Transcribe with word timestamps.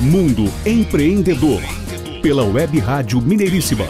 Mundo 0.00 0.44
Empreendedor, 0.66 1.62
pela 2.20 2.44
Web 2.44 2.78
Rádio 2.80 3.18
Mineiríssima. 3.18 3.86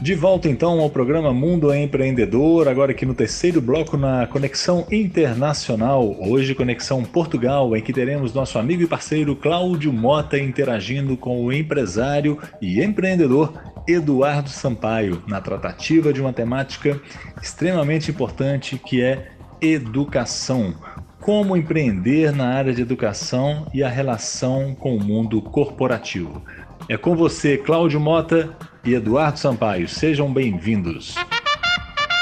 De 0.00 0.14
volta 0.14 0.48
então 0.48 0.80
ao 0.80 0.88
programa 0.88 1.30
Mundo 1.30 1.74
Empreendedor, 1.74 2.68
agora 2.68 2.92
aqui 2.92 3.04
no 3.04 3.14
terceiro 3.14 3.60
bloco 3.60 3.98
na 3.98 4.26
Conexão 4.26 4.86
Internacional, 4.90 6.16
hoje 6.18 6.54
Conexão 6.54 7.02
Portugal, 7.04 7.76
em 7.76 7.82
que 7.82 7.92
teremos 7.92 8.32
nosso 8.32 8.58
amigo 8.58 8.82
e 8.82 8.86
parceiro 8.86 9.36
Cláudio 9.36 9.92
Mota 9.92 10.38
interagindo 10.38 11.18
com 11.18 11.44
o 11.44 11.52
empresário 11.52 12.38
e 12.62 12.82
empreendedor 12.82 13.52
Eduardo 13.86 14.48
Sampaio 14.48 15.22
na 15.26 15.40
tratativa 15.40 16.14
de 16.14 16.20
uma 16.22 16.32
temática 16.32 16.98
extremamente 17.42 18.10
importante 18.10 18.78
que 18.78 19.02
é 19.02 19.33
educação. 19.64 20.74
Como 21.20 21.56
empreender 21.56 22.32
na 22.32 22.48
área 22.48 22.74
de 22.74 22.82
educação 22.82 23.66
e 23.72 23.82
a 23.82 23.88
relação 23.88 24.74
com 24.74 24.94
o 24.94 25.02
mundo 25.02 25.40
corporativo. 25.40 26.42
É 26.86 26.98
com 26.98 27.16
você, 27.16 27.56
Cláudio 27.56 27.98
Mota 27.98 28.50
e 28.84 28.92
Eduardo 28.92 29.38
Sampaio. 29.38 29.88
Sejam 29.88 30.30
bem-vindos. 30.30 31.14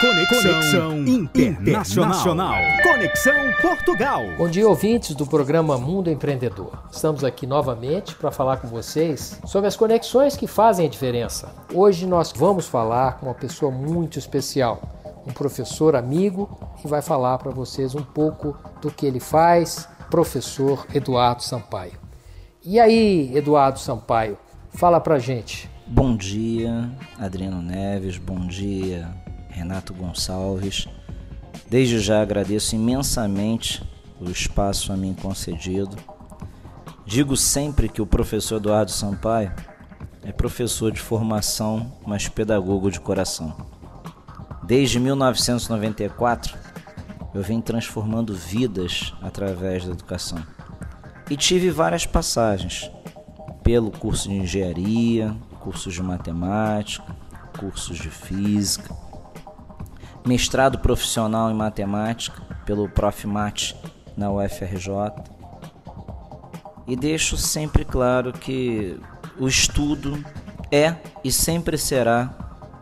Conexão, 0.00 0.98
Internacional. 0.98 2.56
Conexão 2.82 3.34
Portugal. 3.60 4.20
Bom 4.36 4.48
dia, 4.48 4.68
ouvintes 4.68 5.14
do 5.14 5.24
programa 5.24 5.78
Mundo 5.78 6.10
Empreendedor. 6.10 6.72
Estamos 6.90 7.22
aqui 7.22 7.46
novamente 7.46 8.14
para 8.16 8.32
falar 8.32 8.56
com 8.56 8.66
vocês 8.66 9.40
sobre 9.46 9.68
as 9.68 9.76
conexões 9.76 10.36
que 10.36 10.48
fazem 10.48 10.86
a 10.86 10.88
diferença. 10.88 11.54
Hoje 11.72 12.04
nós 12.04 12.32
vamos 12.34 12.66
falar 12.66 13.18
com 13.18 13.26
uma 13.26 13.34
pessoa 13.34 13.70
muito 13.70 14.18
especial, 14.18 15.01
um 15.26 15.32
professor 15.32 15.94
amigo, 15.94 16.48
e 16.84 16.88
vai 16.88 17.02
falar 17.02 17.38
para 17.38 17.50
vocês 17.50 17.94
um 17.94 18.02
pouco 18.02 18.56
do 18.80 18.90
que 18.90 19.06
ele 19.06 19.20
faz, 19.20 19.88
professor 20.10 20.86
Eduardo 20.94 21.42
Sampaio. 21.42 21.98
E 22.64 22.78
aí, 22.78 23.36
Eduardo 23.36 23.78
Sampaio, 23.78 24.38
fala 24.70 25.00
pra 25.00 25.18
gente. 25.18 25.70
Bom 25.86 26.16
dia, 26.16 26.90
Adriano 27.18 27.60
Neves, 27.60 28.18
bom 28.18 28.46
dia, 28.46 29.08
Renato 29.48 29.92
Gonçalves. 29.92 30.86
Desde 31.68 31.98
já 31.98 32.22
agradeço 32.22 32.74
imensamente 32.74 33.82
o 34.20 34.30
espaço 34.30 34.92
a 34.92 34.96
mim 34.96 35.14
concedido. 35.14 35.96
Digo 37.04 37.36
sempre 37.36 37.88
que 37.88 38.00
o 38.00 38.06
professor 38.06 38.56
Eduardo 38.56 38.90
Sampaio 38.90 39.52
é 40.22 40.30
professor 40.30 40.92
de 40.92 41.00
formação, 41.00 41.92
mas 42.06 42.28
pedagogo 42.28 42.90
de 42.90 43.00
coração. 43.00 43.56
Desde 44.62 45.00
1994, 45.00 46.56
eu 47.34 47.42
venho 47.42 47.62
transformando 47.62 48.34
vidas 48.34 49.12
através 49.20 49.84
da 49.84 49.92
educação. 49.92 50.42
E 51.30 51.36
tive 51.36 51.70
várias 51.70 52.06
passagens 52.06 52.90
pelo 53.62 53.90
curso 53.90 54.28
de 54.28 54.34
engenharia, 54.34 55.34
cursos 55.60 55.94
de 55.94 56.02
matemática, 56.02 57.04
cursos 57.58 57.96
de 57.98 58.10
física, 58.10 58.94
mestrado 60.26 60.78
profissional 60.78 61.50
em 61.50 61.54
matemática 61.54 62.42
pelo 62.64 62.88
Prof. 62.88 63.26
Mate 63.26 63.76
na 64.16 64.30
UFRJ. 64.30 64.88
E 66.86 66.96
deixo 66.96 67.36
sempre 67.36 67.84
claro 67.84 68.32
que 68.32 68.98
o 69.38 69.48
estudo 69.48 70.22
é 70.70 70.96
e 71.24 71.30
sempre 71.30 71.78
será 71.78 72.34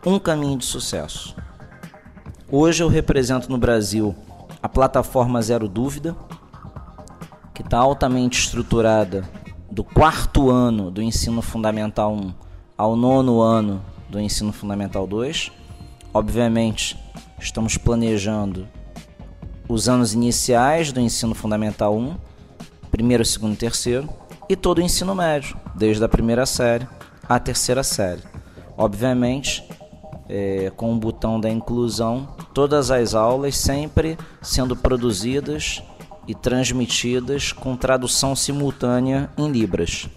um 0.04 0.18
caminho 0.18 0.58
de 0.58 0.64
sucesso. 0.64 1.36
Hoje 2.52 2.82
eu 2.82 2.88
represento 2.88 3.48
no 3.48 3.56
Brasil 3.56 4.12
a 4.60 4.68
plataforma 4.68 5.40
Zero 5.40 5.68
Dúvida, 5.68 6.16
que 7.54 7.62
está 7.62 7.78
altamente 7.78 8.40
estruturada 8.40 9.22
do 9.70 9.84
quarto 9.84 10.50
ano 10.50 10.90
do 10.90 11.00
ensino 11.00 11.42
fundamental 11.42 12.12
1 12.12 12.34
ao 12.76 12.97
nono 12.97 13.41
ano 13.41 13.80
do 14.08 14.19
ensino 14.19 14.52
fundamental 14.52 15.06
2. 15.06 15.52
Obviamente, 16.12 16.98
estamos 17.38 17.76
planejando 17.76 18.66
os 19.69 19.88
anos 19.88 20.12
iniciais 20.12 20.91
do 20.91 20.98
ensino 20.98 21.36
fundamental 21.36 21.96
1, 21.96 22.16
primeiro, 22.91 23.25
segundo 23.25 23.54
e 23.54 23.58
terceiro, 23.58 24.08
e 24.48 24.56
todo 24.56 24.78
o 24.78 24.82
ensino 24.82 25.14
médio, 25.14 25.56
desde 25.76 26.02
a 26.02 26.08
primeira 26.08 26.44
série 26.44 26.88
à 27.28 27.38
terceira 27.38 27.84
série. 27.84 28.25
Obviamente, 28.76 29.62
é, 30.30 30.70
com 30.76 30.94
o 30.94 30.96
botão 30.96 31.41
da 31.41 31.50
inclusão, 31.50 32.28
todas 32.54 32.91
as 32.92 33.14
aulas 33.14 33.56
sempre 33.56 34.16
sendo 34.41 34.76
produzidas 34.76 35.82
e 36.28 36.34
transmitidas 36.34 37.52
com 37.52 37.76
tradução 37.76 38.36
simultânea 38.36 39.28
em 39.36 39.50
Libras. 39.50 40.08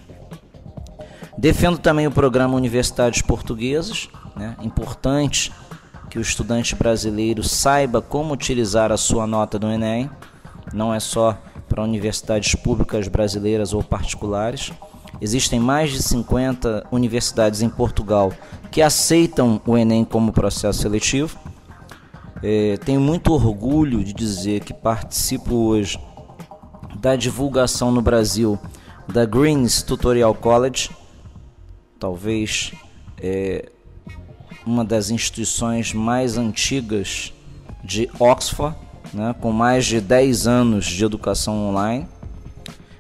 Defendo 1.36 1.80
também 1.80 2.06
o 2.06 2.12
programa 2.12 2.56
Universidades 2.56 3.24
Portuguesas, 3.24 4.08
né? 4.36 4.56
importante 4.62 5.52
que 6.12 6.20
o 6.20 6.22
estudante 6.22 6.76
brasileiro 6.76 7.42
saiba 7.42 8.00
como 8.00 8.36
utilizar 8.36 8.92
a 8.92 8.98
sua 8.98 9.26
nota 9.26 9.58
do 9.58 9.68
Enem, 9.68 10.08
não 10.72 10.94
é 10.94 11.00
só 11.00 11.36
para 11.68 11.82
universidades 11.82 12.54
públicas 12.54 13.08
brasileiras 13.08 13.74
ou 13.74 13.82
particulares. 13.82 14.72
Existem 15.24 15.58
mais 15.58 15.90
de 15.90 16.04
50 16.04 16.86
universidades 16.92 17.62
em 17.62 17.70
Portugal 17.70 18.34
que 18.70 18.82
aceitam 18.82 19.62
o 19.66 19.78
Enem 19.78 20.04
como 20.04 20.34
processo 20.34 20.82
seletivo. 20.82 21.40
É, 22.44 22.76
tenho 22.84 23.00
muito 23.00 23.32
orgulho 23.32 24.04
de 24.04 24.12
dizer 24.12 24.66
que 24.66 24.74
participo 24.74 25.56
hoje 25.56 25.98
da 27.00 27.16
divulgação 27.16 27.90
no 27.90 28.02
Brasil 28.02 28.60
da 29.08 29.24
Greens 29.26 29.82
Tutorial 29.82 30.36
College, 30.36 30.90
talvez 31.98 32.74
é, 33.18 33.72
uma 34.66 34.84
das 34.84 35.10
instituições 35.10 35.94
mais 35.94 36.38
antigas 36.38 37.32
de 37.82 38.10
Oxford, 38.20 38.76
né, 39.14 39.34
com 39.40 39.54
mais 39.54 39.86
de 39.86 40.02
10 40.02 40.48
anos 40.48 40.86
de 40.86 41.06
educação 41.06 41.70
online, 41.70 42.10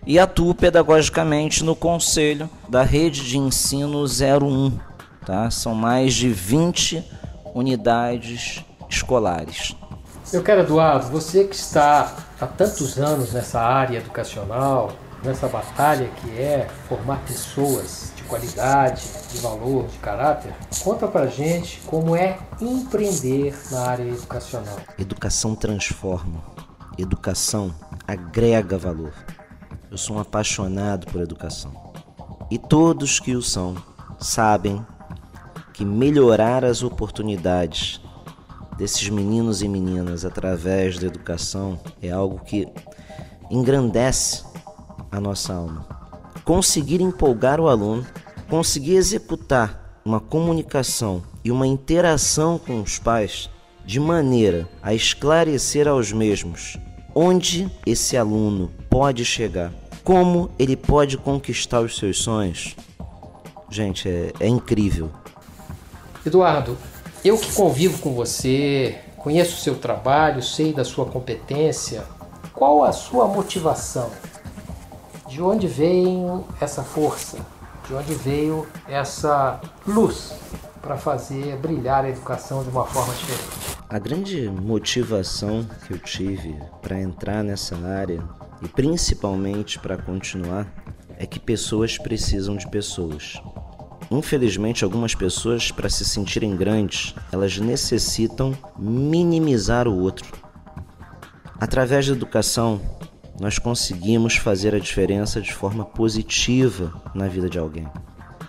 e 0.06 0.19
atuo 0.19 0.53
pedagogicamente 0.53 1.64
no 1.64 1.75
conselho 1.75 2.50
da 2.68 2.84
rede 2.84 3.24
de 3.24 3.38
ensino 3.38 4.03
01. 4.03 4.78
Tá? 5.25 5.50
São 5.50 5.74
mais 5.74 6.14
de 6.14 6.30
20 6.30 7.03
unidades 7.53 8.64
escolares. 8.90 9.75
Eu 10.31 10.41
quero, 10.41 10.62
Eduardo, 10.62 11.08
você 11.08 11.44
que 11.44 11.56
está 11.56 12.16
há 12.40 12.47
tantos 12.47 12.97
anos 12.97 13.34
nessa 13.34 13.62
área 13.62 13.97
educacional, 13.97 14.91
nessa 15.24 15.47
batalha 15.47 16.09
que 16.22 16.31
é 16.31 16.68
formar 16.90 17.20
pessoas 17.25 18.12
de 18.16 18.24
qualidade, 18.24 19.03
de 19.31 19.38
valor, 19.40 19.88
de 19.88 19.97
caráter, 20.00 20.53
conta 20.84 21.08
pra 21.08 21.28
gente 21.28 21.80
como 21.85 22.16
é 22.16 22.38
empreender 22.59 23.56
na 23.72 23.81
área 23.81 24.03
educacional. 24.03 24.78
Educação 24.97 25.56
transforma. 25.56 26.41
Educação 26.97 27.74
agrega 28.08 28.78
valor. 28.78 29.14
Eu 29.94 29.98
sou 30.00 30.16
um 30.16 30.20
apaixonado 30.20 31.06
por 31.06 31.22
educação. 31.22 31.72
E 32.50 32.58
todos 32.58 33.20
que 33.20 33.36
o 33.36 33.44
são 33.44 33.76
sabem 34.20 34.84
que 35.72 35.86
melhorar 35.86 36.66
as 36.66 36.81
oportunidades 36.81 38.02
desses 38.76 39.08
meninos 39.09 39.62
e 39.62 39.68
meninas 39.68 40.26
através 40.26 40.98
da 40.98 41.06
educação 41.06 41.80
é 42.02 42.09
algo 42.09 42.44
que 42.44 42.68
engrandece 43.52 44.44
a 45.12 45.22
nossa 45.22 45.53
alma. 45.53 45.88
Conseguir 46.44 47.00
empolgar 47.00 47.59
o 47.59 47.70
aluno, 47.70 48.03
conseguir 48.50 48.96
executar 48.96 50.02
uma 50.03 50.20
comunicação 50.20 51.22
e 51.44 51.52
uma 51.52 51.68
interação 51.68 52.58
com 52.58 52.82
os 52.82 52.98
pais 52.98 53.48
de 53.86 54.00
maneira 54.00 54.68
a 54.82 54.92
esclarecer 54.92 55.88
aos 55.88 56.12
mesmos 56.12 56.79
onde 57.16 57.70
esse 57.85 58.17
aluno 58.17 58.72
pode 58.90 59.23
chegar, 59.23 59.72
como 60.03 60.50
ele 60.59 60.76
pode 60.76 61.17
conquistar 61.17 61.79
os 61.82 61.97
seus 61.97 62.22
sonhos. 62.22 62.76
Gente, 63.70 64.08
é, 64.08 64.34
é 64.40 64.47
incrível. 64.47 65.09
Eduardo, 66.26 66.78
eu 67.23 67.38
que 67.38 67.53
convivo 67.53 68.00
com 68.00 68.14
você, 68.14 69.00
conheço 69.17 69.55
o 69.55 69.59
seu 69.59 69.76
trabalho, 69.76 70.44
sei 70.44 70.73
da 70.73 70.84
sua 70.84 71.05
competência, 71.05 72.03
qual 72.53 72.84
a 72.84 72.91
sua 72.91 73.28
motivação? 73.28 74.11
De 75.28 75.41
onde 75.41 75.67
veio 75.67 76.46
essa 76.61 76.84
força? 76.84 77.38
De 77.88 77.94
onde 77.94 78.14
veio 78.14 78.67
essa 78.88 79.59
luz 79.88 80.34
para 80.82 80.97
fazer 80.97 81.58
brilhar 81.58 82.05
a 82.05 82.09
educação 82.09 82.64
de 82.64 82.70
uma 82.70 82.85
forma 82.85 83.14
diferente? 83.16 83.78
A 83.90 84.00
grande 84.00 84.50
motivação 84.50 85.66
que 85.85 85.94
eu 85.94 86.00
tive 86.00 86.55
para 86.82 87.00
entrar 87.00 87.44
nessa 87.44 87.76
área 87.78 88.23
e 88.64 88.68
principalmente 88.68 89.78
para 89.78 89.98
continuar 89.98 90.72
é 91.18 91.26
que 91.26 91.40
pessoas 91.40 91.98
precisam 91.98 92.56
de 92.56 92.70
pessoas. 92.70 93.42
Infelizmente, 94.10 94.84
algumas 94.84 95.16
pessoas, 95.16 95.72
para 95.72 95.90
se 95.90 96.06
sentirem 96.06 96.56
grandes, 96.56 97.16
elas 97.32 97.58
necessitam 97.58 98.56
minimizar 98.78 99.88
o 99.88 100.00
outro. 100.00 100.32
Através 101.60 102.08
da 102.08 102.14
educação, 102.14 102.80
nós 103.40 103.58
conseguimos 103.58 104.36
fazer 104.36 104.76
a 104.76 104.80
diferença 104.80 105.42
de 105.42 105.54
forma 105.54 105.86
positiva 105.86 107.02
na 107.16 107.28
vida 107.28 107.50
de 107.50 107.58
alguém. 107.58 107.88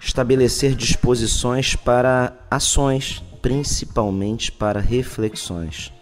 Estabelecer 0.01 0.75
disposições 0.75 1.75
para 1.75 2.37
ações, 2.51 3.23
principalmente 3.41 4.53
para 4.53 4.81
reflexões. 4.81 5.93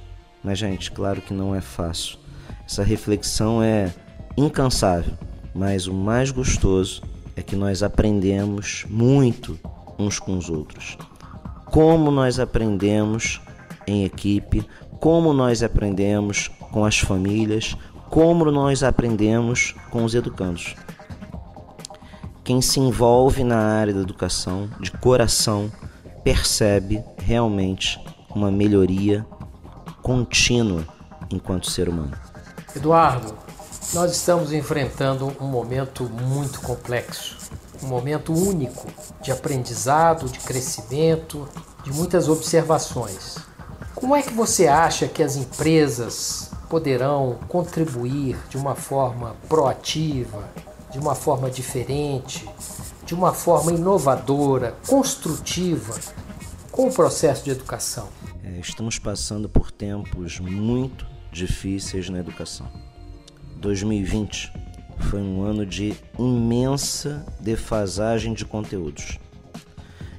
Mas, 0.42 0.58
gente, 0.58 0.90
claro 0.90 1.20
que 1.20 1.32
não 1.32 1.54
é 1.54 1.60
fácil. 1.60 2.18
Essa 2.66 2.82
reflexão 2.82 3.62
é 3.62 3.92
incansável, 4.36 5.14
mas 5.54 5.86
o 5.86 5.92
mais 5.92 6.30
gostoso 6.30 7.02
é 7.36 7.42
que 7.42 7.56
nós 7.56 7.82
aprendemos 7.82 8.84
muito 8.88 9.58
uns 9.98 10.18
com 10.18 10.36
os 10.36 10.48
outros. 10.48 10.96
Como 11.66 12.10
nós 12.10 12.38
aprendemos 12.38 13.40
em 13.86 14.04
equipe, 14.04 14.66
como 15.00 15.32
nós 15.32 15.62
aprendemos 15.62 16.48
com 16.70 16.84
as 16.84 16.98
famílias, 16.98 17.76
como 18.08 18.50
nós 18.50 18.82
aprendemos 18.82 19.74
com 19.90 20.04
os 20.04 20.14
educandos. 20.14 20.74
Quem 22.44 22.60
se 22.60 22.80
envolve 22.80 23.44
na 23.44 23.56
área 23.56 23.94
da 23.94 24.00
educação 24.00 24.68
de 24.80 24.90
coração 24.90 25.70
percebe 26.24 27.02
realmente 27.18 27.98
uma 28.34 28.50
melhoria 28.50 29.24
contínua 30.02 30.84
enquanto 31.30 31.70
ser 31.70 31.88
humano. 31.88 32.12
Eduardo, 32.74 33.34
nós 33.92 34.12
estamos 34.12 34.52
enfrentando 34.52 35.30
um 35.38 35.46
momento 35.46 36.04
muito 36.04 36.60
complexo, 36.60 37.36
um 37.82 37.86
momento 37.86 38.32
único 38.32 38.86
de 39.20 39.30
aprendizado, 39.30 40.28
de 40.30 40.38
crescimento, 40.38 41.46
de 41.84 41.92
muitas 41.92 42.28
observações. 42.28 43.36
Como 43.94 44.16
é 44.16 44.22
que 44.22 44.32
você 44.32 44.66
acha 44.66 45.06
que 45.06 45.22
as 45.22 45.36
empresas 45.36 46.50
poderão 46.70 47.38
contribuir 47.48 48.38
de 48.48 48.56
uma 48.56 48.74
forma 48.74 49.36
proativa, 49.46 50.48
de 50.90 50.98
uma 50.98 51.14
forma 51.14 51.50
diferente, 51.50 52.48
de 53.04 53.14
uma 53.14 53.34
forma 53.34 53.72
inovadora, 53.72 54.74
construtiva 54.86 55.94
com 56.70 56.88
o 56.88 56.92
processo 56.92 57.44
de 57.44 57.50
educação? 57.50 58.08
É, 58.42 58.58
estamos 58.58 58.98
passando 58.98 59.50
por 59.50 59.70
tempos 59.70 60.40
muito 60.40 61.06
difíceis 61.30 62.08
na 62.08 62.18
educação. 62.18 62.91
2020 63.62 64.52
foi 64.98 65.20
um 65.20 65.42
ano 65.42 65.64
de 65.64 65.94
imensa 66.18 67.24
defasagem 67.40 68.34
de 68.34 68.44
conteúdos. 68.44 69.18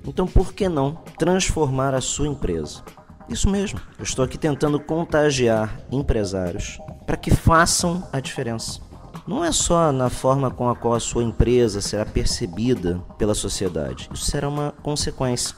Então, 0.06 0.26
por 0.26 0.54
que 0.54 0.68
não 0.68 0.96
transformar 1.18 1.94
a 1.94 2.02
sua 2.02 2.28
empresa? 2.28 2.82
Isso 3.30 3.50
mesmo, 3.50 3.80
eu 3.98 4.04
estou 4.04 4.26
aqui 4.26 4.38
tentando 4.38 4.80
contagiar 4.80 5.80
empresários 5.92 6.78
para 7.06 7.16
que 7.16 7.32
façam 7.32 8.08
a 8.12 8.20
diferença. 8.20 8.82
Não 9.26 9.44
é 9.44 9.52
só 9.52 9.92
na 9.92 10.10
forma 10.10 10.52
com 10.52 10.70
a 10.70 10.76
qual 10.76 10.94
a 10.94 11.00
sua 11.00 11.24
empresa 11.24 11.80
será 11.80 12.06
percebida 12.06 13.02
pela 13.18 13.34
sociedade, 13.34 14.10
isso 14.14 14.26
será 14.26 14.50
uma 14.50 14.74
consequência. 14.84 15.56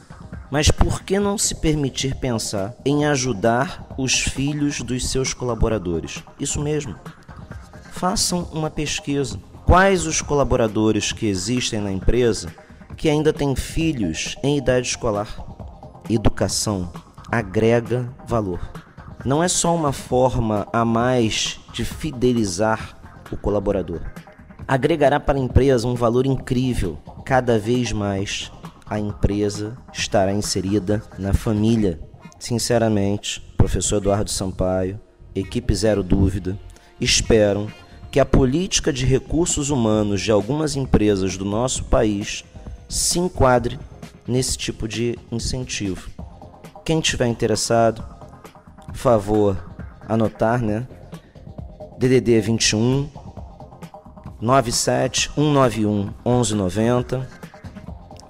Mas 0.52 0.70
por 0.70 1.02
que 1.02 1.20
não 1.20 1.38
se 1.38 1.56
permitir 1.56 2.16
pensar 2.16 2.76
em 2.86 3.06
ajudar 3.06 3.88
os 3.98 4.22
filhos 4.22 4.82
dos 4.82 5.10
seus 5.10 5.34
colaboradores? 5.34 6.24
Isso 6.40 6.62
mesmo. 6.62 6.96
Façam 7.96 8.50
uma 8.52 8.70
pesquisa. 8.70 9.40
Quais 9.66 10.06
os 10.06 10.22
colaboradores 10.22 11.14
que 11.14 11.28
existem 11.28 11.80
na 11.80 11.90
empresa 11.90 12.54
que 12.98 13.08
ainda 13.10 13.32
têm 13.32 13.56
filhos 13.56 14.36
em 14.44 14.58
idade 14.58 14.86
escolar? 14.86 15.34
Educação 16.10 16.92
agrega 17.32 18.14
valor. 18.28 18.60
Não 19.24 19.42
é 19.42 19.48
só 19.48 19.74
uma 19.74 19.94
forma 19.94 20.68
a 20.74 20.84
mais 20.84 21.58
de 21.72 21.86
fidelizar 21.86 22.98
o 23.32 23.38
colaborador. 23.38 24.02
Agregará 24.68 25.18
para 25.18 25.38
a 25.38 25.42
empresa 25.42 25.88
um 25.88 25.96
valor 25.96 26.26
incrível 26.26 26.98
cada 27.24 27.58
vez 27.58 27.94
mais 27.94 28.52
a 28.86 29.00
empresa 29.00 29.78
estará 29.94 30.34
inserida 30.34 31.02
na 31.18 31.34
família. 31.34 31.98
Sinceramente, 32.38 33.40
professor 33.56 33.98
Eduardo 33.98 34.30
Sampaio, 34.30 35.00
equipe 35.34 35.74
Zero 35.74 36.04
Dúvida, 36.04 36.60
esperam 37.00 37.68
que 38.16 38.20
a 38.22 38.26
política 38.26 38.94
de 38.94 39.06
recursos 39.06 39.70
humanos 39.70 40.22
de 40.22 40.32
algumas 40.32 40.78
empresas 40.78 41.36
do 41.36 41.44
nosso 41.44 41.84
país 41.84 42.46
se 42.88 43.20
enquadre 43.20 43.78
nesse 44.26 44.58
tipo 44.58 44.88
de 44.88 45.20
incentivo. 45.30 46.10
Quem 46.86 47.02
tiver 47.02 47.28
interessado, 47.28 48.02
favor 48.94 49.62
anotar, 50.08 50.62
né? 50.62 50.88
DDD 52.00 52.40
21 52.40 53.10
97 54.40 55.32
191 55.36 56.14
1190 56.26 57.30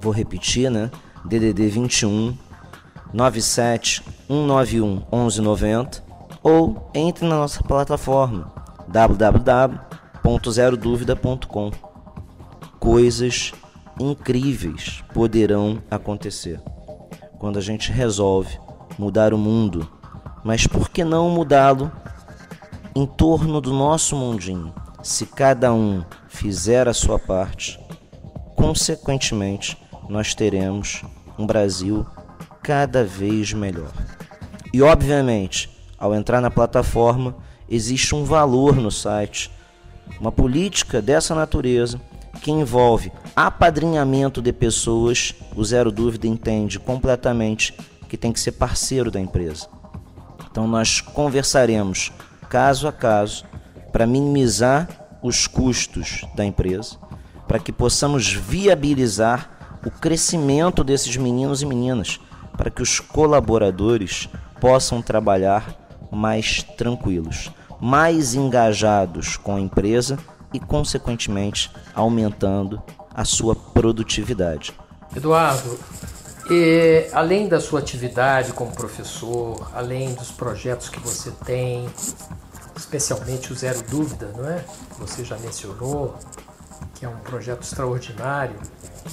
Vou 0.01 0.11
repetir, 0.11 0.71
né? 0.71 0.89
DDD 1.25 1.67
21 1.67 2.35
97 3.13 4.01
191 4.27 4.95
1190 5.11 6.03
ou 6.41 6.89
entre 6.95 7.27
na 7.27 7.35
nossa 7.35 7.61
plataforma 7.61 8.54
www.zerodúvida.com. 8.87 11.71
Coisas 12.79 13.51
incríveis 13.99 15.03
poderão 15.13 15.81
acontecer 15.89 16.61
quando 17.39 17.57
a 17.57 17.61
gente 17.61 17.91
resolve 17.91 18.59
mudar 18.97 19.33
o 19.33 19.37
mundo, 19.37 19.89
mas 20.43 20.67
por 20.67 20.89
que 20.89 21.03
não 21.03 21.29
mudá-lo 21.29 21.91
em 22.95 23.05
torno 23.05 23.59
do 23.59 23.73
nosso 23.73 24.15
mundinho? 24.15 24.73
Se 25.03 25.25
cada 25.25 25.73
um 25.73 26.03
fizer 26.27 26.87
a 26.87 26.93
sua 26.93 27.19
parte, 27.19 27.79
consequentemente 28.55 29.77
nós 30.09 30.33
teremos 30.33 31.03
um 31.37 31.45
Brasil 31.45 32.05
cada 32.63 33.03
vez 33.03 33.53
melhor. 33.53 33.91
E 34.73 34.81
obviamente, 34.81 35.69
ao 35.97 36.15
entrar 36.15 36.41
na 36.41 36.49
plataforma, 36.49 37.35
existe 37.69 38.15
um 38.15 38.23
valor 38.23 38.75
no 38.75 38.91
site, 38.91 39.51
uma 40.19 40.31
política 40.31 41.01
dessa 41.01 41.33
natureza 41.33 41.99
que 42.41 42.51
envolve 42.51 43.11
apadrinhamento 43.35 44.41
de 44.41 44.53
pessoas, 44.53 45.33
o 45.55 45.63
Zero 45.63 45.91
Dúvida 45.91 46.27
entende 46.27 46.79
completamente 46.79 47.73
que 48.07 48.17
tem 48.17 48.31
que 48.31 48.39
ser 48.39 48.53
parceiro 48.53 49.09
da 49.09 49.19
empresa. 49.19 49.67
Então 50.49 50.67
nós 50.67 51.01
conversaremos 51.01 52.11
caso 52.49 52.87
a 52.87 52.91
caso 52.91 53.45
para 53.91 54.05
minimizar 54.05 54.87
os 55.21 55.47
custos 55.47 56.25
da 56.35 56.45
empresa, 56.45 56.97
para 57.47 57.59
que 57.59 57.71
possamos 57.71 58.31
viabilizar 58.31 59.79
o 59.85 59.91
crescimento 59.91 60.83
desses 60.83 61.15
meninos 61.17 61.61
e 61.61 61.65
meninas, 61.65 62.19
para 62.57 62.69
que 62.69 62.81
os 62.81 62.99
colaboradores 62.99 64.29
possam 64.59 65.01
trabalhar 65.01 65.84
mais 66.15 66.63
tranquilos, 66.77 67.51
mais 67.79 68.33
engajados 68.33 69.37
com 69.37 69.55
a 69.55 69.59
empresa 69.59 70.17
e, 70.53 70.59
consequentemente, 70.59 71.69
aumentando 71.93 72.81
a 73.13 73.25
sua 73.25 73.55
produtividade. 73.55 74.73
Eduardo, 75.15 75.77
e, 76.49 77.07
além 77.11 77.47
da 77.47 77.59
sua 77.59 77.79
atividade 77.79 78.53
como 78.53 78.71
professor, 78.71 79.71
além 79.73 80.13
dos 80.13 80.31
projetos 80.31 80.89
que 80.89 80.99
você 80.99 81.31
tem, 81.43 81.87
especialmente 82.75 83.51
o 83.51 83.55
Zero 83.55 83.81
Dúvida, 83.89 84.31
não 84.35 84.47
é? 84.47 84.63
Você 84.99 85.23
já 85.23 85.37
mencionou, 85.37 86.15
que 86.93 87.05
é 87.05 87.09
um 87.09 87.17
projeto 87.17 87.63
extraordinário 87.63 88.59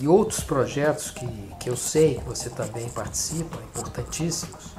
e 0.01 0.09
outros 0.09 0.41
projetos 0.41 1.11
que, 1.11 1.27
que 1.59 1.71
eu 1.71 1.77
sei 1.77 2.17
que 2.17 2.25
você 2.25 2.51
também 2.51 2.89
participa, 2.91 3.57
importantíssimos. 3.63 4.72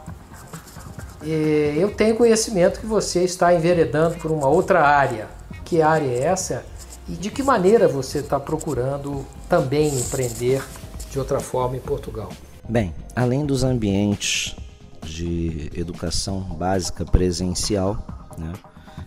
Eu 1.26 1.92
tenho 1.92 2.16
conhecimento 2.16 2.80
que 2.80 2.86
você 2.86 3.24
está 3.24 3.54
enveredando 3.54 4.16
por 4.16 4.32
uma 4.32 4.48
outra 4.48 4.86
área. 4.86 5.28
Que 5.64 5.82
área 5.82 6.08
é 6.08 6.24
essa? 6.24 6.66
E 7.08 7.14
de 7.14 7.30
que 7.30 7.44
maneira 7.44 7.88
você 7.88 8.20
está 8.20 8.40
procurando 8.40 9.26
também 9.50 9.88
empreender 9.88 10.64
de 11.12 11.20
outra 11.20 11.40
forma 11.40 11.76
em 11.76 11.80
Portugal? 11.80 12.30
Bem, 12.68 12.94
além 13.16 13.46
dos 13.46 13.64
ambientes 13.64 14.56
de 15.02 15.70
educação 15.76 16.42
básica 16.42 17.04
presencial, 17.04 17.98
né, 18.38 18.54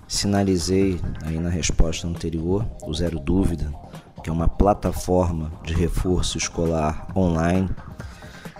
sinalizei 0.07 1.01
aí 1.25 1.39
na 1.39 1.49
resposta 1.49 2.07
anterior, 2.07 2.67
o 2.83 2.93
Zero 2.93 3.19
Dúvida, 3.19 3.73
que 4.23 4.29
é 4.29 4.33
uma 4.33 4.49
plataforma 4.49 5.51
de 5.65 5.73
reforço 5.73 6.37
escolar 6.37 7.09
online, 7.17 7.71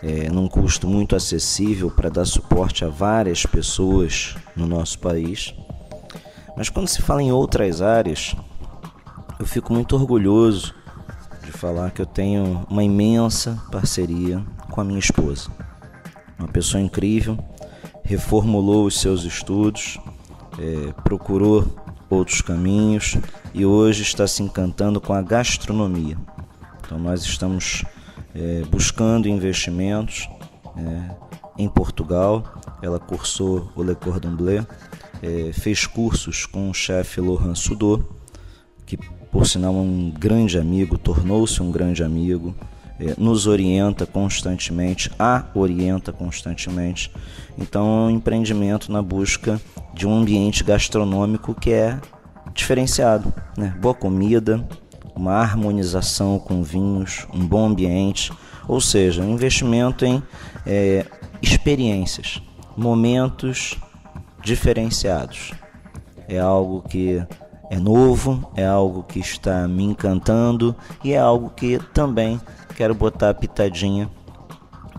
é, 0.03 0.29
num 0.31 0.49
custo 0.49 0.87
muito 0.87 1.17
acessível 1.17 1.91
para 1.91 2.11
dar 2.11 2.25
suporte 2.25 2.85
a 2.85 2.89
várias 2.89 3.45
pessoas 3.45 4.37
no 4.55 4.67
nosso 4.67 4.99
país. 4.99 5.55
Mas 6.57 6.69
quando 6.69 6.89
se 6.89 7.03
fala 7.03 7.23
em 7.23 7.33
outras 7.33 7.83
áreas, 7.83 8.35
eu 9.39 9.47
fico 9.47 9.73
muito 9.73 9.95
orgulhoso 9.95 10.75
de 11.45 11.53
falar 11.53 11.91
que 11.91 12.01
eu 12.01 12.07
tenho 12.07 12.67
uma 12.69 12.83
imensa 12.83 13.63
parceria 13.71 14.45
com 14.71 14.81
a 14.81 14.85
minha 14.85 14.99
esposa. 14.99 15.51
Uma 16.39 16.49
pessoa 16.49 16.81
incrível, 16.81 17.39
reformulou 18.03 18.87
os 18.87 19.01
seus 19.01 19.25
estudos, 19.25 19.99
é, 20.59 20.93
procurou 21.03 21.67
outros 22.09 22.41
caminhos 22.41 23.17
e 23.53 23.67
hoje 23.67 24.03
está 24.03 24.27
se 24.27 24.43
encantando 24.43 25.01
com 25.01 25.13
a 25.13 25.23
gastronomia. 25.23 26.17
Então 26.81 26.99
nós 26.99 27.23
estamos 27.23 27.85
é, 28.37 28.63
buscando 28.69 29.29
investimentos 29.29 30.29
é, 30.77 31.11
em 31.59 31.69
Portugal. 31.69 32.45
Ela 32.83 32.99
cursou 32.99 33.73
o 33.75 33.83
Le 33.83 33.95
Cordon 33.95 34.37
Bleu, 34.37 34.67
é, 35.23 35.53
fez 35.53 35.87
cursos 35.87 36.45
com 36.45 36.69
o 36.69 36.75
chefe 36.75 37.21
Laurent 37.21 37.55
Sudot, 37.55 38.05
que 38.85 38.99
por 39.33 39.47
sinal 39.47 39.75
é 39.75 39.79
um 39.79 40.11
grande 40.11 40.59
amigo, 40.59 40.99
tornou-se 40.99 41.63
um 41.63 41.71
grande 41.71 42.05
amigo, 42.05 42.55
é, 43.01 43.15
nos 43.19 43.47
orienta 43.47 44.07
constantemente, 44.07 45.11
a 45.19 45.47
orienta 45.55 46.13
constantemente. 46.13 47.11
Então 47.59 47.85
é 47.87 48.07
um 48.07 48.11
empreendimento 48.11 48.93
na 48.93 49.03
busca 49.03 49.61
de 49.95 50.07
um 50.07 50.15
ambiente 50.15 50.63
gastronômico 50.63 51.55
que 51.55 51.73
é 51.73 51.99
diferenciado, 52.55 53.33
né? 53.57 53.75
boa 53.81 53.95
comida, 53.95 54.67
uma 55.17 55.33
harmonização 55.33 56.39
com 56.39 56.63
vinhos, 56.63 57.27
um 57.33 57.47
bom 57.47 57.67
ambiente, 57.67 58.31
ou 58.69 58.81
seja, 58.81 59.23
um 59.23 59.33
investimento 59.33 60.05
em 60.05 60.23
é, 60.67 61.07
experiências, 61.41 62.43
momentos 62.77 63.77
diferenciados. 64.43 65.53
É 66.29 66.39
algo 66.39 66.83
que 66.83 67.25
é 67.71 67.79
novo, 67.79 68.51
é 68.55 68.67
algo 68.67 69.03
que 69.03 69.19
está 69.19 69.67
me 69.67 69.85
encantando 69.85 70.77
e 71.03 71.13
é 71.13 71.19
algo 71.19 71.51
que 71.51 71.79
também 71.95 72.41
quero 72.77 72.95
botar 72.95 73.31
a 73.31 73.35
pitadinha 73.35 74.11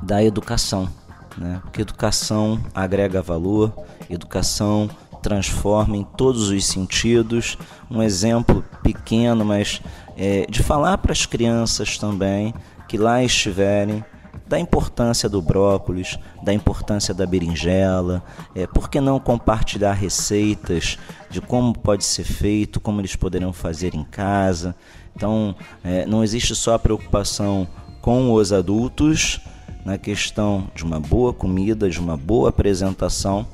da 0.01 0.23
educação, 0.23 0.89
né? 1.37 1.59
Porque 1.63 1.81
educação 1.81 2.59
agrega 2.73 3.21
valor, 3.21 3.73
educação 4.09 4.89
transforma 5.21 5.97
em 5.97 6.03
todos 6.03 6.49
os 6.49 6.65
sentidos. 6.65 7.57
Um 7.89 8.01
exemplo 8.01 8.63
pequeno, 8.81 9.43
mas 9.43 9.81
é, 10.17 10.45
de 10.49 10.63
falar 10.63 10.97
para 10.97 11.11
as 11.11 11.25
crianças 11.25 11.97
também 11.97 12.53
que 12.87 12.97
lá 12.97 13.23
estiverem 13.23 14.03
da 14.47 14.57
importância 14.57 15.27
do 15.27 15.41
brócolis, 15.41 16.17
da 16.41 16.53
importância 16.53 17.13
da 17.13 17.25
berinjela, 17.25 18.23
é, 18.55 18.65
por 18.65 18.89
que 18.89 19.01
não 19.01 19.19
compartilhar 19.19 19.93
receitas 19.93 20.97
de 21.29 21.41
como 21.41 21.77
pode 21.77 22.05
ser 22.05 22.23
feito, 22.23 22.79
como 22.79 23.01
eles 23.01 23.15
poderão 23.15 23.51
fazer 23.51 23.93
em 23.93 24.03
casa. 24.03 24.75
Então, 25.15 25.55
é, 25.83 26.05
não 26.05 26.23
existe 26.23 26.55
só 26.55 26.75
a 26.75 26.79
preocupação 26.79 27.67
com 28.01 28.31
os 28.33 28.53
adultos 28.53 29.41
na 29.83 29.97
questão 29.97 30.69
de 30.73 30.83
uma 30.83 30.99
boa 30.99 31.33
comida, 31.33 31.89
de 31.89 31.99
uma 31.99 32.15
boa 32.15 32.49
apresentação 32.49 33.45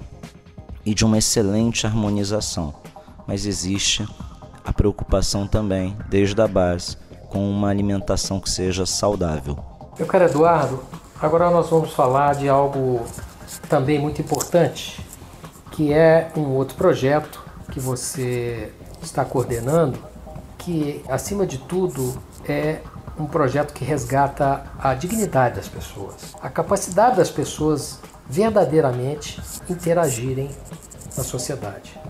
e 0.86 0.94
de 0.94 1.04
uma 1.06 1.18
excelente 1.18 1.88
harmonização, 1.88 2.74
mas 3.26 3.46
existe 3.46 4.06
a 4.64 4.72
preocupação 4.72 5.48
também, 5.48 5.98
desde 6.10 6.42
a 6.42 6.48
base, 6.48 6.98
com 7.30 7.50
uma 7.50 7.70
alimentação 7.70 8.40
que 8.40 8.50
seja 8.50 8.86
saudável. 8.86 9.58
Meu 9.98 10.08
caro 10.08 10.26
Eduardo, 10.26 10.84
agora 11.22 11.50
nós 11.50 11.70
vamos 11.70 11.94
falar 11.94 12.36
de 12.36 12.48
algo 12.48 13.06
também 13.70 14.00
muito 14.00 14.22
importante, 14.22 15.04
que 15.72 15.92
é 15.92 16.32
um 16.36 16.52
outro 16.52 16.76
projeto 16.76 17.44
que 17.72 17.80
você 17.80 18.72
está 19.02 19.26
coordenando, 19.26 19.98
que 20.58 21.04
acima 21.10 21.46
de 21.46 21.58
tudo 21.58 22.18
é 22.48 22.80
um 23.20 23.26
projeto 23.26 23.74
que 23.74 23.84
resgata 23.84 24.64
a 24.80 24.94
dignidade 24.94 25.56
das 25.56 25.68
pessoas, 25.68 26.36
a 26.42 26.50
capacidade 26.50 27.18
das 27.18 27.30
pessoas 27.30 28.00
verdadeiramente 28.28 29.42
interagirem 29.70 30.50
na 31.16 31.24
sociedade. 31.24 32.03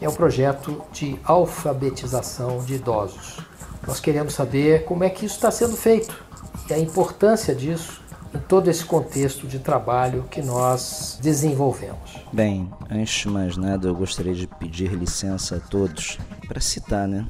É 0.00 0.08
um 0.08 0.14
projeto 0.14 0.82
de 0.92 1.18
alfabetização 1.24 2.64
de 2.64 2.74
idosos. 2.74 3.38
Nós 3.86 4.00
queremos 4.00 4.34
saber 4.34 4.84
como 4.84 5.04
é 5.04 5.10
que 5.10 5.26
isso 5.26 5.36
está 5.36 5.50
sendo 5.50 5.76
feito 5.76 6.24
e 6.68 6.72
a 6.72 6.78
importância 6.78 7.54
disso 7.54 8.00
em 8.34 8.38
todo 8.38 8.68
esse 8.68 8.84
contexto 8.84 9.46
de 9.46 9.58
trabalho 9.58 10.24
que 10.30 10.40
nós 10.40 11.18
desenvolvemos. 11.20 12.16
Bem, 12.32 12.70
antes 12.88 13.22
de 13.22 13.28
mais 13.28 13.56
nada, 13.56 13.88
eu 13.88 13.94
gostaria 13.94 14.34
de 14.34 14.46
pedir 14.46 14.92
licença 14.92 15.56
a 15.56 15.60
todos 15.60 16.16
para 16.46 16.60
citar, 16.60 17.08
né, 17.08 17.26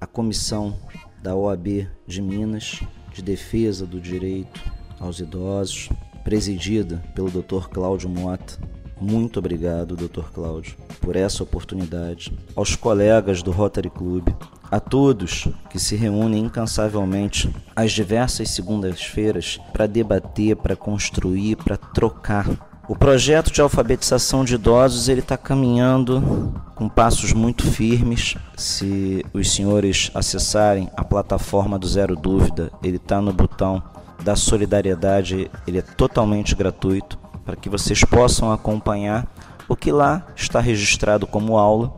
a 0.00 0.06
comissão 0.06 0.78
da 1.22 1.34
OAB 1.34 1.88
de 2.06 2.22
Minas 2.22 2.80
de 3.12 3.22
defesa 3.22 3.86
do 3.86 4.00
direito 4.00 4.60
aos 5.00 5.20
idosos, 5.20 5.88
presidida 6.22 7.02
pelo 7.14 7.30
Dr. 7.30 7.68
Cláudio 7.68 8.08
Mota. 8.08 8.58
Muito 9.00 9.38
obrigado, 9.38 9.96
Dr. 9.96 10.24
Cláudio, 10.32 10.76
por 11.00 11.16
essa 11.16 11.42
oportunidade. 11.42 12.32
Aos 12.54 12.76
colegas 12.76 13.42
do 13.42 13.50
Rotary 13.50 13.90
Club, 13.90 14.28
a 14.70 14.80
todos 14.80 15.48
que 15.70 15.78
se 15.78 15.96
reúnem 15.96 16.44
incansavelmente 16.44 17.54
às 17.74 17.92
diversas 17.92 18.50
segundas-feiras 18.50 19.58
para 19.72 19.86
debater, 19.86 20.56
para 20.56 20.76
construir, 20.76 21.56
para 21.56 21.76
trocar 21.76 22.48
o 22.86 22.94
projeto 22.94 23.50
de 23.50 23.62
alfabetização 23.62 24.44
de 24.44 24.56
idosos 24.56 25.08
ele 25.08 25.20
está 25.20 25.38
caminhando 25.38 26.52
com 26.74 26.86
passos 26.86 27.32
muito 27.32 27.66
firmes. 27.66 28.36
Se 28.58 29.24
os 29.32 29.50
senhores 29.54 30.10
acessarem 30.14 30.90
a 30.94 31.02
plataforma 31.02 31.78
do 31.78 31.88
Zero 31.88 32.14
Dúvida, 32.14 32.70
ele 32.82 32.98
está 32.98 33.22
no 33.22 33.32
botão 33.32 33.82
da 34.22 34.36
solidariedade, 34.36 35.50
ele 35.66 35.78
é 35.78 35.82
totalmente 35.82 36.54
gratuito 36.54 37.23
para 37.44 37.56
que 37.56 37.68
vocês 37.68 38.04
possam 38.04 38.52
acompanhar 38.52 39.26
o 39.68 39.76
que 39.76 39.92
lá 39.92 40.26
está 40.34 40.60
registrado 40.60 41.26
como 41.26 41.58
aula, 41.58 41.92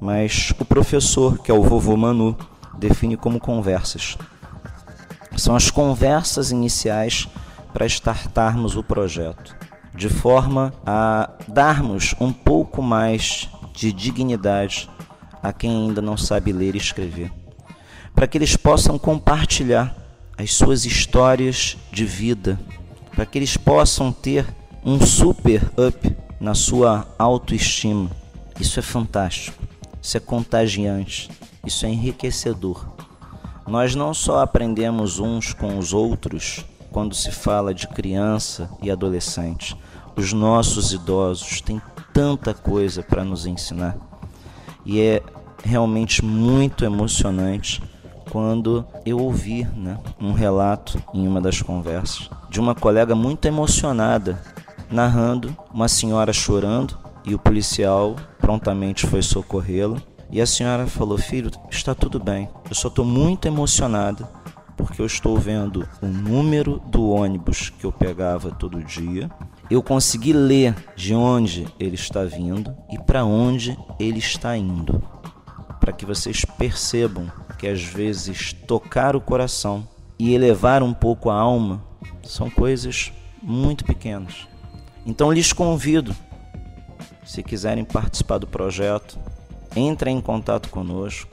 mas 0.00 0.52
o 0.58 0.64
professor, 0.64 1.38
que 1.38 1.50
é 1.50 1.54
o 1.54 1.62
vovô 1.62 1.96
Manu, 1.96 2.36
define 2.78 3.16
como 3.16 3.40
conversas. 3.40 4.16
São 5.36 5.54
as 5.54 5.70
conversas 5.70 6.50
iniciais 6.50 7.28
para 7.72 7.86
startarmos 7.86 8.76
o 8.76 8.82
projeto 8.82 9.56
de 9.96 10.08
forma 10.10 10.74
a 10.84 11.30
darmos 11.48 12.14
um 12.20 12.30
pouco 12.30 12.82
mais 12.82 13.48
de 13.72 13.92
dignidade 13.92 14.88
a 15.42 15.52
quem 15.52 15.70
ainda 15.70 16.02
não 16.02 16.16
sabe 16.16 16.52
ler 16.52 16.74
e 16.74 16.78
escrever, 16.78 17.32
para 18.14 18.26
que 18.26 18.36
eles 18.36 18.56
possam 18.56 18.98
compartilhar 18.98 19.94
as 20.36 20.52
suas 20.52 20.84
histórias 20.84 21.78
de 21.90 22.04
vida, 22.04 22.60
para 23.14 23.24
que 23.24 23.38
eles 23.38 23.56
possam 23.56 24.12
ter 24.12 24.46
um 24.86 25.04
super 25.04 25.60
up 25.76 26.16
na 26.38 26.54
sua 26.54 27.08
autoestima. 27.18 28.08
Isso 28.60 28.78
é 28.78 28.82
fantástico, 28.82 29.60
isso 30.00 30.16
é 30.16 30.20
contagiante, 30.20 31.28
isso 31.66 31.84
é 31.84 31.88
enriquecedor. 31.88 32.86
Nós 33.66 33.96
não 33.96 34.14
só 34.14 34.38
aprendemos 34.38 35.18
uns 35.18 35.52
com 35.52 35.76
os 35.76 35.92
outros 35.92 36.64
quando 36.92 37.16
se 37.16 37.32
fala 37.32 37.74
de 37.74 37.88
criança 37.88 38.70
e 38.80 38.88
adolescente, 38.88 39.76
os 40.14 40.32
nossos 40.32 40.92
idosos 40.92 41.60
têm 41.60 41.82
tanta 42.12 42.54
coisa 42.54 43.02
para 43.02 43.24
nos 43.24 43.44
ensinar. 43.44 43.96
E 44.84 45.00
é 45.00 45.20
realmente 45.64 46.24
muito 46.24 46.84
emocionante 46.84 47.82
quando 48.30 48.86
eu 49.04 49.18
ouvi 49.18 49.64
né, 49.64 49.98
um 50.20 50.30
relato 50.30 51.02
em 51.12 51.26
uma 51.26 51.40
das 51.40 51.60
conversas 51.60 52.30
de 52.48 52.60
uma 52.60 52.74
colega 52.74 53.16
muito 53.16 53.46
emocionada 53.46 54.40
narrando 54.90 55.56
uma 55.72 55.88
senhora 55.88 56.32
chorando 56.32 56.98
e 57.24 57.34
o 57.34 57.38
policial 57.38 58.16
prontamente 58.38 59.06
foi 59.06 59.22
socorrê-la. 59.22 60.00
E 60.30 60.40
a 60.40 60.46
senhora 60.46 60.86
falou: 60.86 61.18
Filho, 61.18 61.50
está 61.70 61.94
tudo 61.94 62.18
bem, 62.18 62.48
eu 62.68 62.74
só 62.74 62.88
estou 62.88 63.04
muito 63.04 63.46
emocionada 63.46 64.28
porque 64.76 65.00
eu 65.00 65.06
estou 65.06 65.38
vendo 65.38 65.88
o 66.02 66.06
número 66.06 66.80
do 66.86 67.08
ônibus 67.08 67.70
que 67.70 67.84
eu 67.84 67.92
pegava 67.92 68.50
todo 68.50 68.84
dia 68.84 69.30
eu 69.68 69.82
consegui 69.82 70.32
ler 70.32 70.76
de 70.94 71.14
onde 71.14 71.66
ele 71.78 71.96
está 71.96 72.22
vindo 72.22 72.74
e 72.90 72.98
para 72.98 73.24
onde 73.24 73.76
ele 73.98 74.18
está 74.18 74.56
indo, 74.56 75.02
para 75.80 75.92
que 75.92 76.06
vocês 76.06 76.44
percebam 76.44 77.30
que 77.58 77.66
às 77.66 77.82
vezes 77.82 78.52
tocar 78.52 79.16
o 79.16 79.20
coração 79.20 79.86
e 80.18 80.32
elevar 80.32 80.82
um 80.82 80.94
pouco 80.94 81.30
a 81.30 81.34
alma 81.34 81.82
são 82.22 82.48
coisas 82.48 83.12
muito 83.42 83.84
pequenas. 83.84 84.46
Então 85.06 85.30
lhes 85.30 85.52
convido, 85.52 86.14
se 87.24 87.40
quiserem 87.40 87.84
participar 87.84 88.38
do 88.38 88.46
projeto, 88.46 89.16
entrem 89.76 90.18
em 90.18 90.20
contato 90.20 90.68
conosco, 90.68 91.30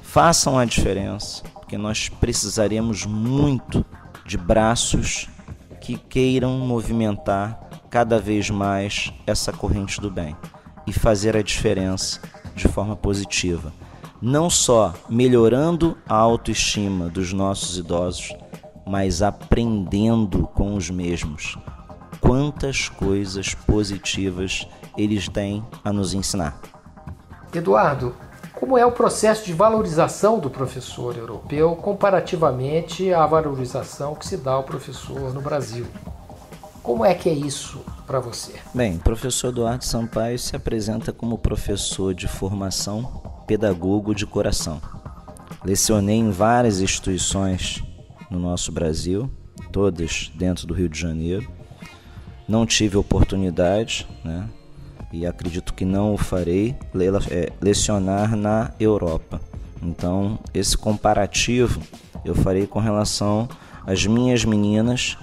façam 0.00 0.56
a 0.56 0.64
diferença, 0.64 1.42
porque 1.54 1.76
nós 1.76 2.08
precisaremos 2.08 3.04
muito 3.04 3.84
de 4.24 4.38
braços 4.38 5.28
que 5.80 5.98
queiram 5.98 6.56
movimentar 6.60 7.60
cada 7.90 8.20
vez 8.20 8.48
mais 8.48 9.12
essa 9.26 9.52
corrente 9.52 10.00
do 10.00 10.10
bem 10.10 10.36
e 10.86 10.92
fazer 10.92 11.36
a 11.36 11.42
diferença 11.42 12.20
de 12.54 12.68
forma 12.68 12.94
positiva. 12.94 13.72
Não 14.22 14.48
só 14.48 14.94
melhorando 15.08 15.98
a 16.08 16.14
autoestima 16.14 17.08
dos 17.08 17.32
nossos 17.32 17.76
idosos, 17.76 18.32
mas 18.86 19.20
aprendendo 19.20 20.46
com 20.54 20.76
os 20.76 20.88
mesmos. 20.88 21.58
Quantas 22.26 22.88
coisas 22.88 23.54
positivas 23.54 24.66
eles 24.98 25.28
têm 25.28 25.64
a 25.84 25.92
nos 25.92 26.12
ensinar. 26.12 26.58
Eduardo, 27.54 28.16
como 28.52 28.76
é 28.76 28.84
o 28.84 28.90
processo 28.90 29.46
de 29.46 29.52
valorização 29.52 30.40
do 30.40 30.50
professor 30.50 31.16
europeu 31.16 31.76
comparativamente 31.76 33.14
à 33.14 33.24
valorização 33.24 34.16
que 34.16 34.26
se 34.26 34.36
dá 34.36 34.50
ao 34.50 34.64
professor 34.64 35.32
no 35.32 35.40
Brasil? 35.40 35.86
Como 36.82 37.04
é 37.04 37.14
que 37.14 37.28
é 37.28 37.32
isso 37.32 37.80
para 38.08 38.18
você? 38.18 38.54
Bem, 38.74 38.96
o 38.96 39.00
professor 39.00 39.48
Eduardo 39.48 39.84
Sampaio 39.84 40.36
se 40.36 40.56
apresenta 40.56 41.12
como 41.12 41.38
professor 41.38 42.12
de 42.12 42.26
formação, 42.26 43.22
pedagogo 43.46 44.12
de 44.16 44.26
coração. 44.26 44.82
Lecionei 45.64 46.16
em 46.16 46.32
várias 46.32 46.80
instituições 46.80 47.84
no 48.28 48.40
nosso 48.40 48.72
Brasil, 48.72 49.30
todas 49.70 50.32
dentro 50.34 50.66
do 50.66 50.74
Rio 50.74 50.88
de 50.88 50.98
Janeiro. 50.98 51.55
Não 52.48 52.64
tive 52.64 52.96
oportunidade, 52.96 54.06
né? 54.24 54.48
E 55.12 55.26
acredito 55.26 55.74
que 55.74 55.84
não 55.84 56.14
o 56.14 56.18
farei 56.18 56.76
é, 57.30 57.52
lecionar 57.60 58.36
na 58.36 58.72
Europa. 58.78 59.40
Então, 59.82 60.38
esse 60.52 60.76
comparativo 60.76 61.80
eu 62.24 62.34
farei 62.34 62.66
com 62.66 62.78
relação 62.78 63.48
às 63.86 64.04
minhas 64.04 64.44
meninas 64.44 65.16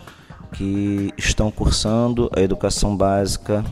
que 0.53 1.13
estão 1.17 1.51
cursando 1.51 2.29
a 2.35 2.41
educação 2.41 2.95
básica 2.95 3.63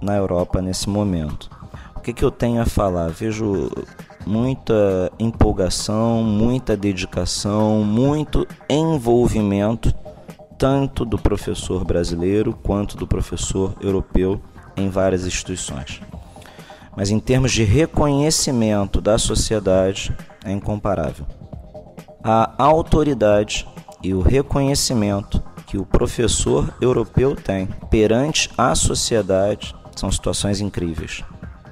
na 0.00 0.14
Europa 0.14 0.62
nesse 0.62 0.88
momento. 0.88 1.50
O 1.96 2.00
que, 2.00 2.12
que 2.12 2.24
eu 2.24 2.30
tenho 2.30 2.60
a 2.60 2.66
falar? 2.66 3.08
Vejo 3.08 3.70
muita 4.24 5.10
empolgação, 5.18 6.22
muita 6.22 6.76
dedicação, 6.76 7.82
muito 7.82 8.46
envolvimento, 8.68 9.94
tanto 10.58 11.04
do 11.04 11.18
professor 11.18 11.84
brasileiro 11.84 12.52
quanto 12.62 12.96
do 12.96 13.06
professor 13.06 13.74
europeu 13.80 14.40
em 14.76 14.88
várias 14.88 15.26
instituições. 15.26 16.00
Mas 16.96 17.10
em 17.10 17.18
termos 17.18 17.52
de 17.52 17.62
reconhecimento 17.62 19.00
da 19.00 19.18
sociedade, 19.18 20.16
é 20.44 20.52
incomparável. 20.52 21.26
A 22.22 22.54
autoridade 22.58 23.66
e 24.02 24.14
o 24.14 24.20
reconhecimento 24.20 25.42
que 25.66 25.78
o 25.78 25.84
professor 25.84 26.72
europeu 26.80 27.36
tem 27.36 27.66
perante 27.90 28.50
a 28.56 28.74
sociedade 28.74 29.74
são 29.94 30.10
situações 30.10 30.60
incríveis. 30.60 31.22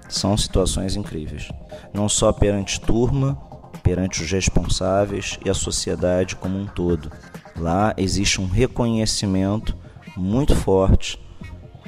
São 0.09 0.37
situações 0.37 0.97
incríveis 0.97 1.49
não 1.95 2.09
só 2.09 2.33
perante 2.33 2.81
turma, 2.81 3.39
perante 3.83 4.23
os 4.23 4.31
responsáveis 4.31 5.39
e 5.45 5.49
a 5.49 5.55
sociedade 5.55 6.35
como 6.35 6.59
um 6.59 6.67
todo. 6.67 7.11
Lá 7.57 7.95
existe 7.97 8.41
um 8.41 8.47
reconhecimento 8.47 9.77
muito 10.17 10.55
forte 10.55 11.21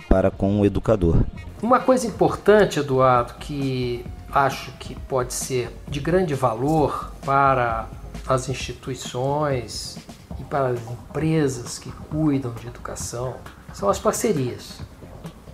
para 0.09 0.31
com 0.31 0.61
o 0.61 0.65
educador. 0.65 1.25
Uma 1.63 1.81
coisa 1.81 2.07
importante, 2.07 2.79
Eduardo, 2.79 3.35
que 3.35 4.05
acho 4.31 4.71
que 4.79 4.95
pode 4.95 5.35
ser 5.35 5.71
de 5.89 6.01
grande 6.01 6.35
valor 6.35 7.13
para 7.25 7.89
as 8.27 8.49
instituições 8.49 9.99
e 10.39 10.45
para 10.45 10.69
as 10.69 10.81
empresas 10.91 11.79
que 11.79 11.91
cuidam 11.91 12.53
de 12.53 12.67
educação 12.67 13.35
são 13.73 13.89
as 13.89 13.99
parcerias. 13.99 14.81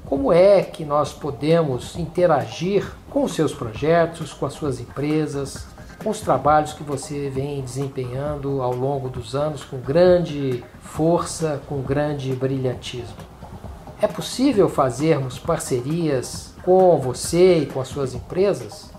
Como 0.05 0.33
é 0.33 0.63
que 0.63 0.85
nós 0.85 1.13
podemos 1.13 1.97
interagir 1.97 2.91
com 3.09 3.25
os 3.25 3.35
seus 3.35 3.53
projetos, 3.55 4.33
com 4.33 4.45
as 4.45 4.53
suas 4.53 4.79
empresas, 4.79 5.67
os 6.05 6.21
trabalhos 6.21 6.73
que 6.73 6.83
você 6.83 7.29
vem 7.31 7.61
desempenhando 7.63 8.61
ao 8.63 8.75
longo 8.75 9.09
dos 9.09 9.35
anos 9.35 9.65
com 9.65 9.79
grande 9.79 10.65
força, 10.81 11.63
com 11.69 11.81
grande 11.81 12.35
brilhantismo? 12.35 13.17
É 14.01 14.07
possível 14.07 14.69
fazermos 14.69 15.39
parcerias 15.39 16.55
com 16.65 16.99
você 16.99 17.59
e 17.59 17.67
com 17.67 17.81
as 17.81 17.89
suas 17.89 18.15
empresas? 18.15 18.91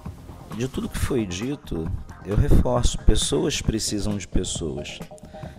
De 0.56 0.68
tudo 0.68 0.88
que 0.88 0.98
foi 0.98 1.26
dito, 1.26 1.90
eu 2.26 2.36
reforço: 2.36 2.98
pessoas 3.00 3.62
precisam 3.62 4.18
de 4.18 4.28
pessoas. 4.28 5.00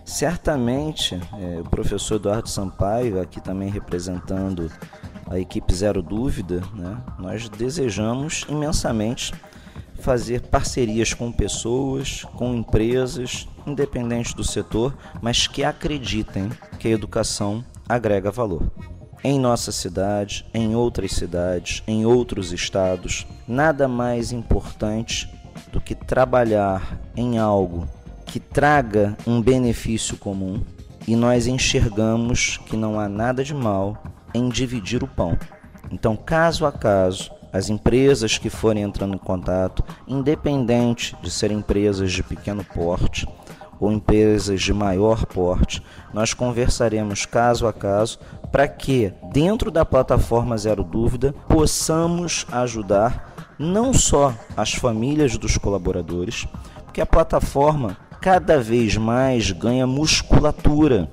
Certamente, 0.03 1.19
é, 1.39 1.61
o 1.61 1.69
professor 1.69 2.15
Eduardo 2.15 2.49
Sampaio, 2.49 3.19
aqui 3.19 3.41
também 3.41 3.69
representando 3.69 4.71
a 5.27 5.39
equipe 5.39 5.73
Zero 5.73 6.01
Dúvida, 6.01 6.61
né, 6.73 6.97
nós 7.17 7.49
desejamos 7.49 8.45
imensamente 8.47 9.33
fazer 10.05 10.41
parcerias 10.43 11.15
com 11.15 11.31
pessoas, 11.31 12.23
com 12.35 12.53
empresas, 12.53 13.47
independentes 13.65 14.35
do 14.35 14.43
setor, 14.43 14.95
mas 15.19 15.47
que 15.47 15.63
acreditem 15.63 16.47
que 16.77 16.87
a 16.87 16.91
educação 16.91 17.65
agrega 17.89 18.29
valor. 18.29 18.71
Em 19.23 19.39
nossa 19.39 19.71
cidade, 19.71 20.45
em 20.53 20.75
outras 20.75 21.11
cidades, 21.13 21.81
em 21.87 22.05
outros 22.05 22.53
estados, 22.53 23.25
nada 23.47 23.87
mais 23.87 24.31
importante 24.31 25.27
do 25.73 25.81
que 25.81 25.95
trabalhar 25.95 27.01
em 27.17 27.39
algo 27.39 27.89
que 28.27 28.39
traga 28.39 29.17
um 29.25 29.41
benefício 29.41 30.17
comum 30.17 30.61
e 31.07 31.15
nós 31.15 31.47
enxergamos 31.47 32.57
que 32.57 32.77
não 32.77 32.99
há 32.99 33.09
nada 33.09 33.43
de 33.43 33.55
mal 33.55 34.03
em 34.35 34.49
dividir 34.49 35.03
o 35.03 35.07
pão. 35.07 35.35
Então, 35.91 36.15
caso 36.15 36.63
a 36.63 36.71
caso, 36.71 37.31
as 37.55 37.69
empresas 37.69 38.37
que 38.37 38.49
forem 38.49 38.83
entrando 38.83 39.15
em 39.15 39.17
contato, 39.17 39.81
independente 40.05 41.15
de 41.21 41.31
serem 41.31 41.59
empresas 41.59 42.11
de 42.11 42.21
pequeno 42.21 42.65
porte 42.65 43.25
ou 43.79 43.89
empresas 43.89 44.61
de 44.61 44.73
maior 44.73 45.25
porte, 45.25 45.81
nós 46.13 46.33
conversaremos 46.33 47.25
caso 47.25 47.65
a 47.65 47.71
caso 47.71 48.19
para 48.51 48.67
que, 48.67 49.13
dentro 49.31 49.71
da 49.71 49.85
plataforma 49.85 50.57
Zero 50.57 50.83
Dúvida, 50.83 51.33
possamos 51.47 52.45
ajudar 52.51 53.53
não 53.57 53.93
só 53.93 54.33
as 54.57 54.73
famílias 54.73 55.37
dos 55.37 55.57
colaboradores, 55.57 56.45
porque 56.83 56.99
a 56.99 57.05
plataforma 57.05 57.95
cada 58.19 58.59
vez 58.59 58.97
mais 58.97 59.51
ganha 59.51 59.87
musculatura 59.87 61.09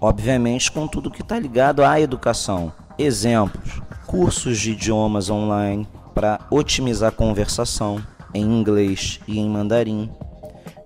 obviamente 0.00 0.70
com 0.70 0.86
tudo 0.86 1.10
que 1.10 1.22
está 1.22 1.38
ligado 1.38 1.84
à 1.84 2.00
educação. 2.00 2.72
Exemplos: 2.98 3.80
cursos 4.14 4.60
de 4.60 4.70
idiomas 4.70 5.28
online 5.28 5.88
para 6.14 6.38
otimizar 6.48 7.08
a 7.08 7.12
conversação 7.12 8.00
em 8.32 8.42
inglês 8.42 9.18
e 9.26 9.40
em 9.40 9.48
mandarim. 9.48 10.08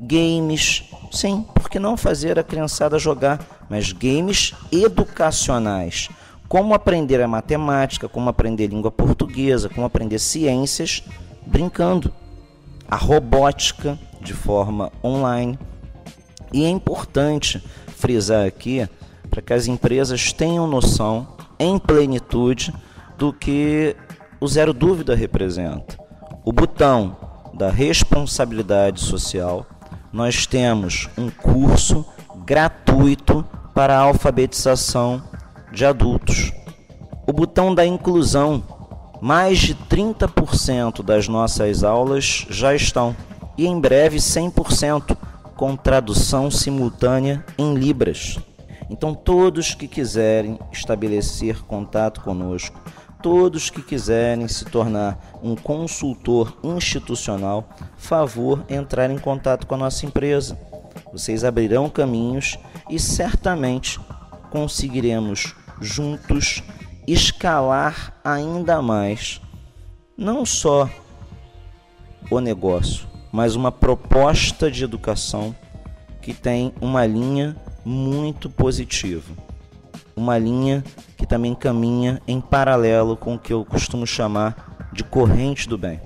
Games, 0.01 0.85
sim, 1.13 1.45
por 1.55 1.69
que 1.69 1.79
não 1.79 1.95
fazer 1.95 2.39
a 2.39 2.43
criançada 2.43 2.99
jogar, 2.99 3.39
mas 3.69 3.93
games 3.93 4.55
educacionais. 4.73 6.09
Como 6.49 6.73
aprender 6.73 7.21
a 7.21 7.29
matemática, 7.29 8.09
como 8.09 8.31
aprender 8.31 8.69
língua 8.69 8.91
portuguesa, 8.91 9.69
como 9.69 9.85
aprender 9.85 10.19
ciências 10.19 11.05
brincando. 11.47 12.11
A 12.91 12.97
robótica 12.97 13.99
de 14.23 14.33
forma 14.33 14.91
online. 15.05 15.59
E 16.51 16.65
é 16.65 16.71
importante 16.71 17.63
frisar 17.89 18.47
aqui 18.47 18.89
para 19.29 19.43
que 19.43 19.53
as 19.53 19.67
empresas 19.67 20.33
tenham 20.33 20.67
noção 20.67 21.37
em 21.59 21.79
plenitude 21.79 22.73
do 23.19 23.33
que 23.33 23.97
o 24.41 24.47
zero 24.47 24.73
dúvida 24.73 25.15
representa. 25.17 25.99
O 26.45 26.53
botão 26.53 27.17
da 27.53 27.69
responsabilidade 27.69 29.01
social, 29.01 29.67
nós 30.13 30.47
temos 30.47 31.09
um 31.19 31.29
curso 31.29 32.07
gratuito 32.47 33.45
para 33.75 33.99
a 33.99 34.03
alfabetização 34.03 35.21
de 35.73 35.85
adultos. 35.85 36.53
O 37.27 37.33
botão 37.33 37.75
da 37.75 37.85
inclusão, 37.85 38.63
mais 39.21 39.59
de 39.59 39.75
30% 39.75 41.03
das 41.03 41.27
nossas 41.27 41.83
aulas 41.83 42.47
já 42.49 42.73
estão 42.73 43.17
e 43.57 43.67
em 43.67 43.81
breve 43.81 44.19
100% 44.19 45.17
com 45.57 45.77
tradução 45.77 46.53
simultânea 46.53 47.45
em 47.59 47.75
Libras. 47.75 48.39
Então, 48.89 49.15
todos 49.15 49.75
que 49.75 49.87
quiserem 49.87 50.59
estabelecer 50.73 51.63
contato 51.65 52.21
conosco, 52.23 52.81
todos 53.23 53.71
que 53.71 53.83
quiserem 53.83 54.47
se 54.49 54.65
tornar 54.65 55.19
um 55.43 55.55
consultor 55.55 56.57
institucional, 56.63 57.69
favor 57.97 58.65
entrar 58.69 59.11
em 59.11 59.19
contato 59.19 59.67
com 59.67 59.75
a 59.75 59.79
nossa 59.79 60.07
empresa. 60.07 60.59
Vocês 61.13 61.45
abrirão 61.45 61.89
caminhos 61.89 62.59
e 62.89 62.99
certamente 62.99 63.99
conseguiremos 64.51 65.55
juntos 65.81 66.63
escalar 67.07 68.13
ainda 68.25 68.83
mais 68.83 69.41
não 70.17 70.45
só 70.45 70.91
o 72.31 72.41
negócio, 72.41 73.07
mas 73.33 73.55
uma 73.55 73.71
proposta 73.71 74.71
de 74.71 74.83
educação 74.85 75.55
que 76.21 76.35
tem 76.35 76.75
uma 76.81 77.07
linha 77.07 77.57
muito 77.85 78.51
positivo. 78.51 79.48
Uma 80.19 80.37
linha 80.37 80.83
que 81.17 81.25
também 81.25 81.55
caminha 81.55 82.21
em 82.27 82.41
paralelo 82.41 83.17
com 83.17 83.37
o 83.37 83.39
que 83.39 83.53
eu 83.53 83.65
costumo 83.65 84.05
chamar 84.05 84.91
de 84.93 85.05
corrente 85.05 85.69
do 85.69 85.79
bem. 85.79 86.01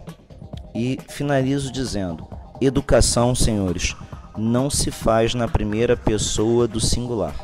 E 0.74 0.98
finalizo 1.08 1.72
dizendo: 1.72 2.28
educação, 2.60 3.34
senhores, 3.34 3.96
não 4.36 4.68
se 4.68 4.90
faz 4.90 5.34
na 5.34 5.48
primeira 5.48 5.96
pessoa 5.96 6.68
do 6.68 6.78
singular, 6.78 7.34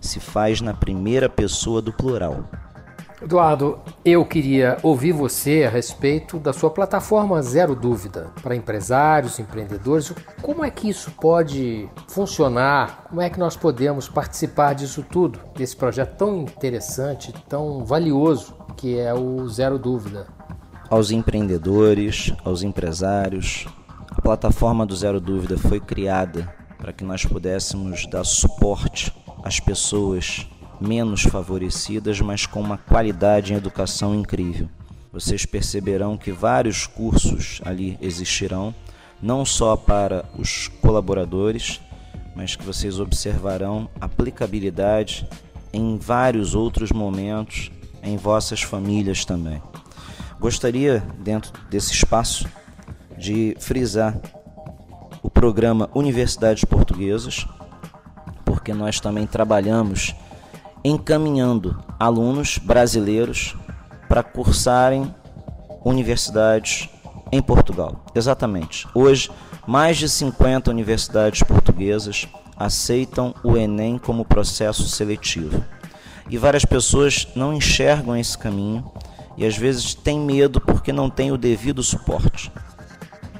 se 0.00 0.20
faz 0.20 0.60
na 0.60 0.72
primeira 0.72 1.28
pessoa 1.28 1.82
do 1.82 1.92
plural. 1.92 2.44
Eduardo, 3.22 3.78
eu 4.04 4.24
queria 4.24 4.78
ouvir 4.82 5.12
você 5.12 5.62
a 5.64 5.70
respeito 5.70 6.40
da 6.40 6.52
sua 6.52 6.70
plataforma 6.70 7.40
Zero 7.40 7.76
Dúvida 7.76 8.32
para 8.42 8.56
empresários, 8.56 9.38
empreendedores. 9.38 10.12
Como 10.42 10.64
é 10.64 10.70
que 10.70 10.88
isso 10.88 11.12
pode 11.12 11.88
funcionar? 12.08 13.04
Como 13.08 13.20
é 13.20 13.30
que 13.30 13.38
nós 13.38 13.56
podemos 13.56 14.08
participar 14.08 14.74
disso 14.74 15.04
tudo, 15.08 15.38
desse 15.54 15.76
projeto 15.76 16.16
tão 16.16 16.42
interessante, 16.42 17.32
tão 17.48 17.84
valioso 17.84 18.56
que 18.76 18.98
é 18.98 19.14
o 19.14 19.48
Zero 19.48 19.78
Dúvida? 19.78 20.26
Aos 20.90 21.12
empreendedores, 21.12 22.34
aos 22.44 22.64
empresários, 22.64 23.68
a 24.10 24.20
plataforma 24.20 24.84
do 24.84 24.96
Zero 24.96 25.20
Dúvida 25.20 25.56
foi 25.56 25.78
criada 25.78 26.52
para 26.76 26.92
que 26.92 27.04
nós 27.04 27.24
pudéssemos 27.24 28.04
dar 28.10 28.24
suporte 28.24 29.14
às 29.44 29.60
pessoas 29.60 30.48
menos 30.82 31.22
favorecidas, 31.22 32.20
mas 32.20 32.46
com 32.46 32.60
uma 32.60 32.76
qualidade 32.76 33.52
em 33.52 33.56
educação 33.56 34.14
incrível. 34.14 34.68
Vocês 35.12 35.44
perceberão 35.44 36.16
que 36.16 36.32
vários 36.32 36.86
cursos 36.86 37.60
ali 37.64 37.98
existirão, 38.00 38.74
não 39.20 39.44
só 39.44 39.76
para 39.76 40.24
os 40.38 40.68
colaboradores, 40.80 41.80
mas 42.34 42.56
que 42.56 42.64
vocês 42.64 42.98
observarão 42.98 43.88
aplicabilidade 44.00 45.28
em 45.72 45.98
vários 45.98 46.54
outros 46.54 46.90
momentos 46.90 47.70
em 48.02 48.16
vossas 48.16 48.62
famílias 48.62 49.24
também. 49.24 49.62
Gostaria, 50.40 51.02
dentro 51.18 51.52
desse 51.70 51.92
espaço, 51.92 52.48
de 53.16 53.56
frisar 53.60 54.18
o 55.22 55.30
programa 55.30 55.88
Universidades 55.94 56.64
Portuguesas, 56.64 57.46
porque 58.44 58.74
nós 58.74 58.98
também 58.98 59.26
trabalhamos 59.26 60.14
encaminhando 60.84 61.82
alunos 61.98 62.58
brasileiros 62.58 63.56
para 64.08 64.22
cursarem 64.22 65.14
universidades 65.84 66.88
em 67.30 67.40
Portugal. 67.40 68.04
Exatamente. 68.14 68.86
Hoje, 68.94 69.30
mais 69.66 69.96
de 69.96 70.08
50 70.08 70.70
universidades 70.70 71.42
portuguesas 71.42 72.28
aceitam 72.56 73.34
o 73.42 73.56
Enem 73.56 73.98
como 73.98 74.24
processo 74.24 74.88
seletivo. 74.88 75.64
E 76.28 76.36
várias 76.36 76.64
pessoas 76.64 77.28
não 77.34 77.52
enxergam 77.52 78.16
esse 78.16 78.36
caminho 78.36 78.90
e 79.36 79.46
às 79.46 79.56
vezes 79.56 79.94
têm 79.94 80.20
medo 80.20 80.60
porque 80.60 80.92
não 80.92 81.08
têm 81.08 81.32
o 81.32 81.38
devido 81.38 81.82
suporte. 81.82 82.52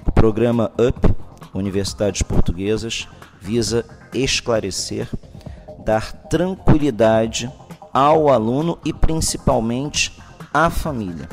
O 0.07 0.13
programa 0.13 0.73
UP, 0.79 1.15
Universidades 1.55 2.23
Portuguesas, 2.23 3.09
visa 3.41 3.85
esclarecer 4.13 5.09
dar 5.83 6.13
tranquilidade 6.13 7.51
ao 7.93 8.29
aluno 8.29 8.79
e 8.85 8.93
principalmente 8.93 10.13
à 10.53 10.71
família. 10.71 11.29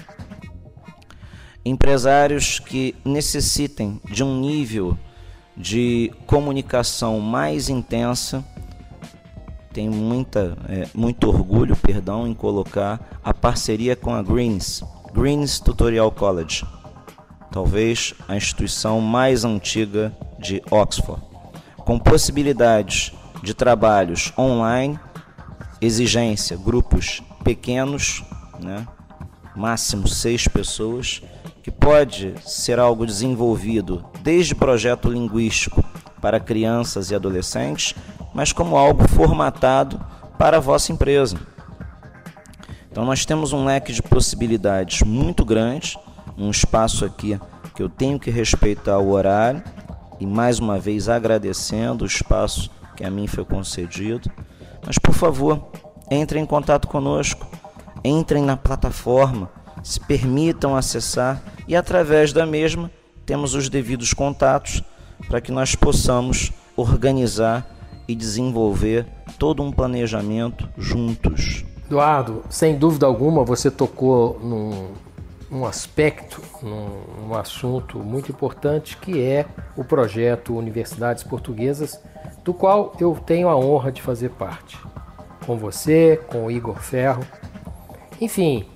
Empresários 1.63 2.59
que 2.59 2.95
necessitem 3.05 4.01
de 4.05 4.23
um 4.23 4.39
nível 4.39 4.97
de 5.55 6.11
comunicação 6.25 7.19
mais 7.19 7.69
intensa, 7.69 8.43
tenho 9.73 9.91
muita, 9.91 10.57
é, 10.67 10.87
muito 10.95 11.27
orgulho, 11.27 11.75
perdão, 11.75 12.25
em 12.25 12.33
colocar 12.33 13.19
a 13.23 13.33
parceria 13.33 13.95
com 13.95 14.13
a 14.13 14.23
Greens, 14.23 14.81
Greens 15.13 15.59
Tutorial 15.59 16.11
College, 16.11 16.65
talvez 17.51 18.13
a 18.27 18.35
instituição 18.35 19.01
mais 19.01 19.43
antiga 19.43 20.15
de 20.39 20.61
Oxford, 20.71 21.21
com 21.77 21.99
possibilidades 21.99 23.11
de 23.41 23.53
trabalhos 23.53 24.33
online, 24.37 24.99
exigência, 25.81 26.57
grupos 26.57 27.23
pequenos, 27.43 28.23
né? 28.61 28.85
máximo 29.55 30.07
seis 30.07 30.47
pessoas, 30.47 31.21
que 31.61 31.71
pode 31.71 32.35
ser 32.45 32.79
algo 32.79 33.05
desenvolvido 33.05 34.05
desde 34.21 34.55
projeto 34.55 35.09
linguístico 35.09 35.83
para 36.21 36.39
crianças 36.39 37.11
e 37.11 37.15
adolescentes, 37.15 37.95
mas 38.33 38.51
como 38.51 38.77
algo 38.77 39.07
formatado 39.07 39.99
para 40.37 40.57
a 40.57 40.61
vossa 40.61 40.91
empresa. 40.91 41.37
Então 42.91 43.05
nós 43.05 43.25
temos 43.25 43.53
um 43.53 43.65
leque 43.65 43.93
de 43.93 44.01
possibilidades 44.01 45.01
muito 45.03 45.45
grande, 45.45 45.97
um 46.37 46.49
espaço 46.49 47.05
aqui 47.05 47.39
que 47.75 47.83
eu 47.83 47.89
tenho 47.89 48.19
que 48.19 48.29
respeitar 48.29 48.97
o 48.99 49.11
horário 49.11 49.63
e 50.19 50.25
mais 50.25 50.59
uma 50.59 50.79
vez 50.79 51.07
agradecendo 51.07 52.03
o 52.03 52.07
espaço 52.07 52.69
que 52.99 53.05
a 53.05 53.09
mim 53.09 53.27
foi 53.27 53.45
concedido. 53.45 54.29
Mas 54.85 54.97
por 54.97 55.13
favor, 55.15 55.69
entrem 56.11 56.43
em 56.43 56.45
contato 56.45 56.85
conosco, 56.85 57.47
entrem 58.03 58.43
na 58.43 58.57
plataforma, 58.57 59.49
se 59.81 60.01
permitam 60.01 60.75
acessar 60.75 61.41
e 61.65 61.77
através 61.77 62.33
da 62.33 62.45
mesma 62.45 62.91
temos 63.25 63.53
os 63.53 63.69
devidos 63.69 64.13
contatos 64.13 64.83
para 65.29 65.39
que 65.39 65.49
nós 65.49 65.75
possamos 65.75 66.51
organizar 66.75 67.65
e 68.05 68.13
desenvolver 68.13 69.07
todo 69.37 69.63
um 69.63 69.71
planejamento 69.71 70.67
juntos. 70.77 71.63
Eduardo, 71.85 72.43
sem 72.49 72.77
dúvida 72.77 73.05
alguma 73.05 73.45
você 73.45 73.71
tocou 73.71 74.37
num, 74.43 74.89
num 75.49 75.65
aspecto, 75.65 76.41
num 76.61 77.33
assunto 77.33 77.99
muito 77.99 78.31
importante 78.31 78.97
que 78.97 79.21
é 79.21 79.45
o 79.75 79.83
projeto 79.83 80.55
Universidades 80.55 81.23
Portuguesas 81.23 81.99
do 82.43 82.53
qual 82.53 82.93
eu 82.99 83.15
tenho 83.25 83.49
a 83.49 83.55
honra 83.55 83.91
de 83.91 84.01
fazer 84.01 84.29
parte. 84.29 84.77
Com 85.45 85.57
você, 85.57 86.21
com 86.27 86.45
o 86.45 86.51
Igor 86.51 86.79
Ferro. 86.79 87.25
Enfim, 88.21 88.67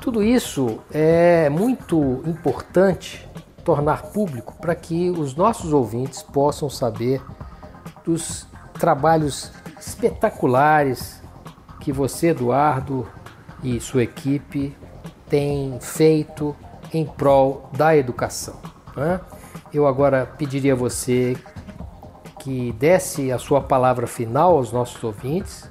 tudo 0.00 0.22
isso 0.22 0.80
é 0.92 1.48
muito 1.50 2.22
importante 2.26 3.28
tornar 3.64 4.02
público 4.04 4.54
para 4.60 4.74
que 4.74 5.10
os 5.10 5.34
nossos 5.34 5.72
ouvintes 5.72 6.22
possam 6.22 6.70
saber 6.70 7.22
dos 8.04 8.46
trabalhos 8.74 9.52
espetaculares 9.78 11.22
que 11.80 11.92
você, 11.92 12.28
Eduardo, 12.28 13.06
e 13.62 13.80
sua 13.80 14.02
equipe 14.02 14.76
têm 15.28 15.78
feito 15.80 16.54
em 16.92 17.04
prol 17.04 17.68
da 17.76 17.96
educação. 17.96 18.56
Né? 18.96 19.20
Eu 19.72 19.86
agora 19.86 20.26
pediria 20.26 20.72
a 20.72 20.76
você 20.76 21.36
que 22.40 22.72
desse 22.72 23.32
a 23.32 23.38
sua 23.38 23.60
palavra 23.60 24.06
final 24.06 24.56
aos 24.56 24.70
nossos 24.70 25.02
ouvintes 25.02 25.68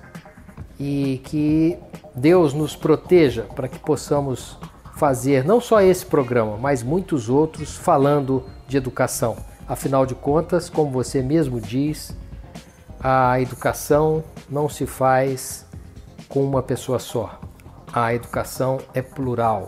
e 0.80 1.22
que 1.24 1.78
Deus 2.16 2.54
nos 2.54 2.76
proteja 2.76 3.44
para 3.56 3.68
que 3.68 3.80
possamos 3.80 4.58
fazer 4.96 5.46
não 5.46 5.62
só 5.62 5.82
esse 5.82 6.06
programa, 6.06 6.58
mas 6.58 6.84
muitos 6.84 7.30
outros 7.30 7.78
falando 7.78 8.44
de 8.68 8.78
educação. 8.78 9.36
Afinal 9.68 10.06
de 10.06 10.16
contas, 10.16 10.70
como 10.70 10.92
você 10.92 11.22
mesmo 11.22 11.62
diz, 11.62 12.16
a 13.00 13.40
educação 13.40 14.24
não 14.50 14.68
se 14.68 14.86
faz 14.86 15.66
com 16.28 16.44
uma 16.44 16.62
pessoa 16.62 17.00
só. 17.00 17.40
A 17.94 18.12
educação 18.12 18.80
é 18.92 19.04
plural. 19.04 19.68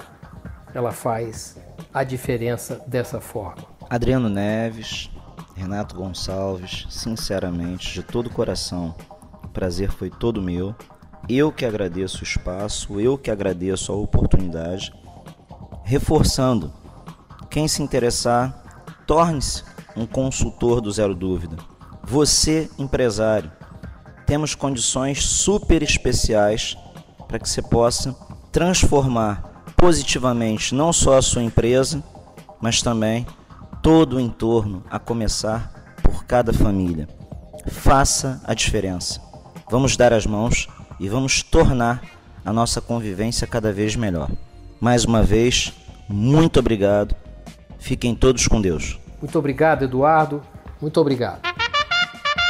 Ela 0.74 0.92
faz 0.92 1.58
a 1.94 2.04
diferença 2.04 2.84
dessa 2.88 3.22
forma. 3.22 3.64
Adriano 3.88 4.30
Neves, 4.30 5.12
Renato 5.56 5.96
Gonçalves, 5.96 6.88
sinceramente, 6.90 7.94
de 7.94 8.02
todo 8.02 8.26
o 8.26 8.32
coração, 8.32 8.96
o 9.44 9.48
prazer 9.50 9.92
foi 9.92 10.10
todo 10.10 10.42
meu. 10.42 10.74
Eu 11.30 11.52
que 11.52 11.68
agradeço 11.68 12.22
o 12.22 12.24
espaço, 12.24 13.00
eu 13.00 13.16
que 13.16 13.30
agradeço 13.30 13.92
a 13.92 13.96
oportunidade. 13.96 14.92
Reforçando, 15.84 16.74
quem 17.48 17.68
se 17.68 17.84
interessar, 17.84 18.84
torne-se 19.06 19.64
um 19.96 20.08
consultor 20.08 20.82
do 20.82 20.92
Zero 20.92 21.14
Dúvida. 21.14 21.58
Você, 22.04 22.72
empresário, 22.80 23.52
temos 24.26 24.56
condições 24.56 25.24
super 25.24 25.84
especiais 25.84 26.76
para 27.28 27.40
que 27.40 27.50
você 27.50 27.62
possa 27.62 28.16
transformar 28.52 29.64
positivamente 29.76 30.74
não 30.74 30.94
só 30.94 31.18
a 31.18 31.22
sua 31.22 31.44
empresa, 31.44 32.04
mas 32.62 32.82
também 32.82 33.26
todo 33.82 34.16
o 34.16 34.20
entorno, 34.20 34.84
a 34.90 34.98
começar 34.98 35.72
por 36.02 36.26
cada 36.26 36.52
família. 36.52 37.08
Faça 37.68 38.42
a 38.44 38.54
diferença. 38.54 39.22
Vamos 39.70 39.96
dar 39.96 40.14
as 40.14 40.26
mãos 40.26 40.68
e 41.00 41.08
vamos 41.08 41.44
tornar 41.44 42.02
a 42.44 42.54
nossa 42.54 42.82
convivência 42.82 43.46
cada 43.46 43.72
vez 43.72 43.96
melhor. 43.96 44.30
Mais 44.80 45.06
uma 45.06 45.22
vez, 45.22 45.74
muito 46.08 46.60
obrigado. 46.60 47.16
Fiquem 47.78 48.16
todos 48.16 48.48
com 48.48 48.62
Deus. 48.62 49.00
Muito 49.22 49.38
obrigado, 49.38 49.84
Eduardo. 49.84 50.42
Muito 50.82 51.00
obrigado. 51.00 51.55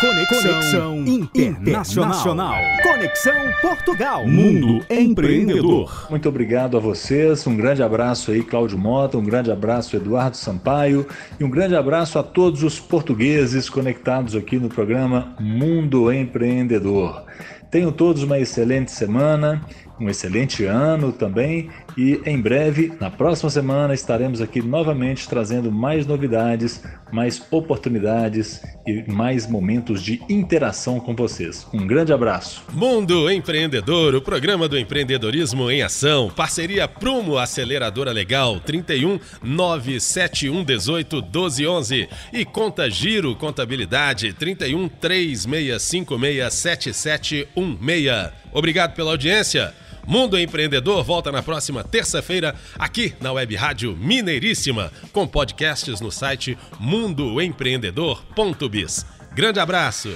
Conexão, 0.01 0.41
Conexão 0.41 0.97
Internacional. 1.05 1.81
Internacional. 1.81 2.55
Conexão 2.83 3.33
Portugal. 3.61 4.27
Mundo 4.27 4.85
Empreendedor. 4.89 6.07
Muito 6.09 6.27
obrigado 6.27 6.75
a 6.75 6.81
vocês. 6.81 7.47
Um 7.47 7.55
grande 7.55 7.81
abraço 7.81 8.31
aí, 8.31 8.43
Cláudio 8.43 8.77
Mota. 8.77 9.17
Um 9.17 9.23
grande 9.23 9.51
abraço, 9.51 9.95
Eduardo 9.95 10.35
Sampaio. 10.35 11.07
E 11.39 11.43
um 11.45 11.49
grande 11.49 11.77
abraço 11.77 12.19
a 12.19 12.23
todos 12.23 12.61
os 12.61 12.77
portugueses 12.77 13.69
conectados 13.69 14.35
aqui 14.35 14.57
no 14.57 14.67
programa 14.67 15.33
Mundo 15.39 16.11
Empreendedor. 16.11 17.23
Tenham 17.71 17.91
todos 17.91 18.21
uma 18.21 18.37
excelente 18.37 18.91
semana 18.91 19.61
um 19.99 20.09
excelente 20.09 20.65
ano 20.65 21.11
também 21.11 21.69
e 21.97 22.21
em 22.25 22.39
breve, 22.39 22.91
na 22.99 23.09
próxima 23.09 23.49
semana, 23.49 23.93
estaremos 23.93 24.41
aqui 24.41 24.61
novamente 24.61 25.29
trazendo 25.29 25.71
mais 25.71 26.05
novidades, 26.05 26.83
mais 27.11 27.41
oportunidades 27.51 28.61
e 28.85 29.09
mais 29.09 29.47
momentos 29.47 30.03
de 30.03 30.21
interação 30.29 30.99
com 30.99 31.15
vocês. 31.15 31.65
Um 31.73 31.87
grande 31.87 32.11
abraço. 32.11 32.63
Mundo 32.73 33.31
Empreendedor, 33.31 34.13
o 34.13 34.21
programa 34.21 34.67
do 34.67 34.77
empreendedorismo 34.77 35.71
em 35.71 35.81
ação, 35.81 36.29
parceria 36.29 36.85
Prumo 36.87 37.37
Aceleradora 37.37 38.11
Legal 38.11 38.59
31 38.59 39.19
971 39.41 40.63
18 40.63 41.21
12 41.21 41.67
11 41.67 42.09
e 42.33 42.43
Conta 42.43 42.89
Giro 42.89 43.35
Contabilidade 43.35 44.33
31 44.33 44.89
3656 44.89 46.53
7716. 46.53 48.33
Obrigado 48.51 48.93
pela 48.95 49.11
audiência. 49.11 49.73
Mundo 50.05 50.37
Empreendedor 50.37 51.03
volta 51.03 51.31
na 51.31 51.41
próxima 51.41 51.83
terça-feira 51.83 52.53
aqui 52.77 53.15
na 53.19 53.31
Web 53.31 53.55
Rádio 53.55 53.97
Mineiríssima, 53.97 54.91
com 55.11 55.25
podcasts 55.27 55.99
no 55.99 56.11
site 56.11 56.55
mundoempreendedor.biz. 56.79 59.03
Grande 59.33 59.59
abraço. 59.59 60.15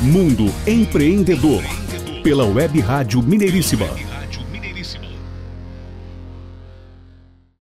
Mundo 0.00 0.46
Empreendedor 0.66 1.62
pela 2.22 2.44
Web 2.44 2.80
Rádio 2.80 3.22
Mineiríssima. 3.22 3.86